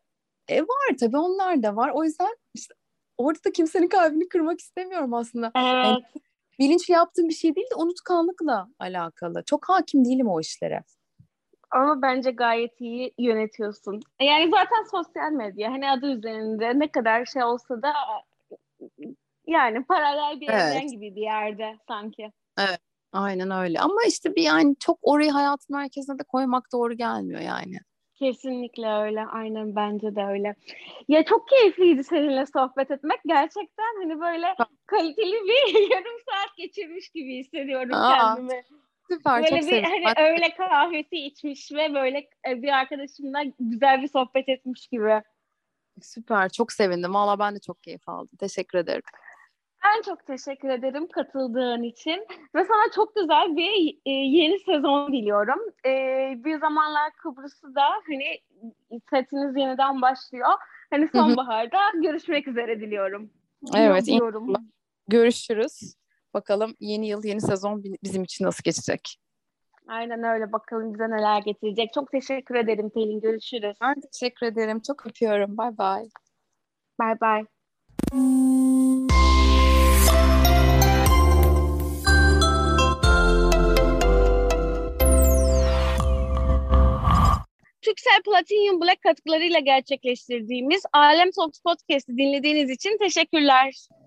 var 0.50 0.98
tabii 1.00 1.17
onlar 1.17 1.63
da 1.63 1.76
var. 1.76 1.91
O 1.94 2.04
yüzden 2.04 2.38
işte 2.54 2.74
orada 3.17 3.39
da 3.46 3.52
kimsenin 3.52 3.88
kalbini 3.88 4.30
kırmak 4.30 4.60
istemiyorum 4.60 5.13
aslında. 5.13 5.52
Evet. 5.56 6.04
Bilinçli 6.60 6.91
yaptığım 6.94 7.30
bir 7.30 7.34
şey 7.34 7.56
değil 7.56 7.67
de 7.72 7.76
unutkanlıkla 7.76 8.67
alakalı. 8.80 9.44
Çok 9.46 9.70
hakim 9.70 10.06
değilim 10.06 10.28
o 10.30 10.39
işlere. 10.39 10.84
Ama 11.72 12.02
bence 12.02 12.32
gayet 12.32 12.82
iyi 12.82 13.13
yönetiyorsun. 13.17 14.00
Yani 14.22 14.52
zaten 14.52 14.84
sosyal 14.91 15.32
medya 15.32 15.72
hani 15.72 15.91
adı 15.91 16.12
üzerinde 16.12 16.80
ne 16.80 16.91
kadar 16.91 17.26
şey 17.26 17.44
olsa 17.44 17.82
da 17.82 17.94
yani 19.48 19.84
paralel 19.86 20.41
bir 20.41 20.50
Evet. 20.50 20.62
evren 20.62 20.88
gibi 20.88 21.15
bir 21.15 21.22
yerde 21.22 21.78
sanki. 21.88 22.32
Aynen 23.13 23.52
öyle. 23.52 23.80
Ama 23.80 24.01
işte 24.07 24.36
bir 24.36 24.43
yani 24.43 24.76
çok 24.80 24.99
orayı 25.01 25.32
hayatın 25.32 25.76
merkezine 25.76 26.20
de 26.20 26.24
koymak 26.24 26.72
doğru 26.72 26.93
gelmiyor 26.93 27.41
yani. 27.41 27.78
Kesinlikle 28.20 28.88
öyle. 28.93 29.26
Aynen 29.26 29.76
bence 29.76 30.16
de 30.16 30.24
öyle. 30.24 30.55
Ya 31.07 31.26
çok 31.26 31.47
keyifliydi 31.47 32.03
seninle 32.03 32.45
sohbet 32.45 32.91
etmek. 32.91 33.20
Gerçekten 33.26 34.01
hani 34.01 34.20
böyle 34.20 34.55
kaliteli 34.86 35.34
bir 35.34 35.89
yarım 35.91 36.18
saat 36.30 36.57
geçirmiş 36.57 37.09
gibi 37.09 37.38
hissediyorum 37.38 37.93
Aa, 37.93 38.18
kendimi. 38.18 38.64
Süper 39.09 39.43
Böyle 39.43 39.59
çok 39.62 39.70
bir 39.70 39.84
hani 39.84 40.03
Ben- 40.05 40.24
öğle 40.24 40.55
kahvesi 40.55 41.18
içmiş 41.18 41.72
ve 41.72 41.93
böyle 41.93 42.30
e, 42.49 42.62
bir 42.62 42.70
arkadaşımla 42.70 43.43
güzel 43.59 44.01
bir 44.01 44.07
sohbet 44.07 44.49
etmiş 44.49 44.88
gibi. 44.88 45.22
Süper 46.01 46.49
çok 46.49 46.72
sevindim. 46.72 47.14
Valla 47.14 47.39
ben 47.39 47.55
de 47.55 47.59
çok 47.59 47.84
keyif 47.84 48.09
aldım. 48.09 48.38
Teşekkür 48.39 48.78
ederim. 48.78 49.03
Ben 49.86 50.01
çok 50.01 50.25
teşekkür 50.27 50.69
ederim 50.69 51.07
katıldığın 51.07 51.84
için 51.84 52.27
ve 52.55 52.65
sana 52.65 52.91
çok 52.95 53.15
güzel 53.15 53.55
bir 53.55 53.97
e, 54.05 54.11
yeni 54.11 54.59
sezon 54.59 55.13
diliyorum. 55.13 55.59
E, 55.86 55.93
bir 56.43 56.59
zamanlar 56.59 57.11
Kıbrıs'ta 57.13 57.75
da 57.75 57.84
hani 58.07 58.39
setiniz 59.09 59.57
yeniden 59.57 60.01
başlıyor. 60.01 60.49
Hani 60.89 61.07
sonbaharda 61.07 61.79
görüşmek 62.03 62.47
üzere 62.47 62.79
diliyorum. 62.79 63.29
Evet. 63.75 64.05
Diliyorum. 64.07 64.53
Görüşürüz. 65.07 65.95
Bakalım 66.34 66.75
yeni 66.79 67.07
yıl, 67.07 67.23
yeni 67.23 67.41
sezon 67.41 67.84
bizim 68.03 68.23
için 68.23 68.45
nasıl 68.45 68.63
geçecek? 68.63 69.17
Aynen 69.88 70.23
öyle. 70.23 70.51
Bakalım 70.51 70.93
bize 70.93 71.09
neler 71.09 71.41
getirecek. 71.41 71.93
Çok 71.93 72.11
teşekkür 72.11 72.55
ederim 72.55 72.89
Pelin. 72.89 73.19
Görüşürüz. 73.19 73.77
Ben 73.82 73.95
teşekkür 74.11 74.45
ederim. 74.45 74.79
Çok 74.79 75.05
öpüyorum. 75.05 75.57
Bay 75.57 75.77
bay. 75.77 76.03
Bay 76.99 77.19
bay. 77.21 77.45
Türksel 87.82 88.21
Platinum 88.25 88.82
Black 88.82 89.01
katkılarıyla 89.01 89.59
gerçekleştirdiğimiz 89.59 90.84
Alem 90.93 91.32
Talks 91.32 91.59
Podcast'ı 91.59 92.17
dinlediğiniz 92.17 92.69
için 92.69 92.97
teşekkürler. 92.97 93.88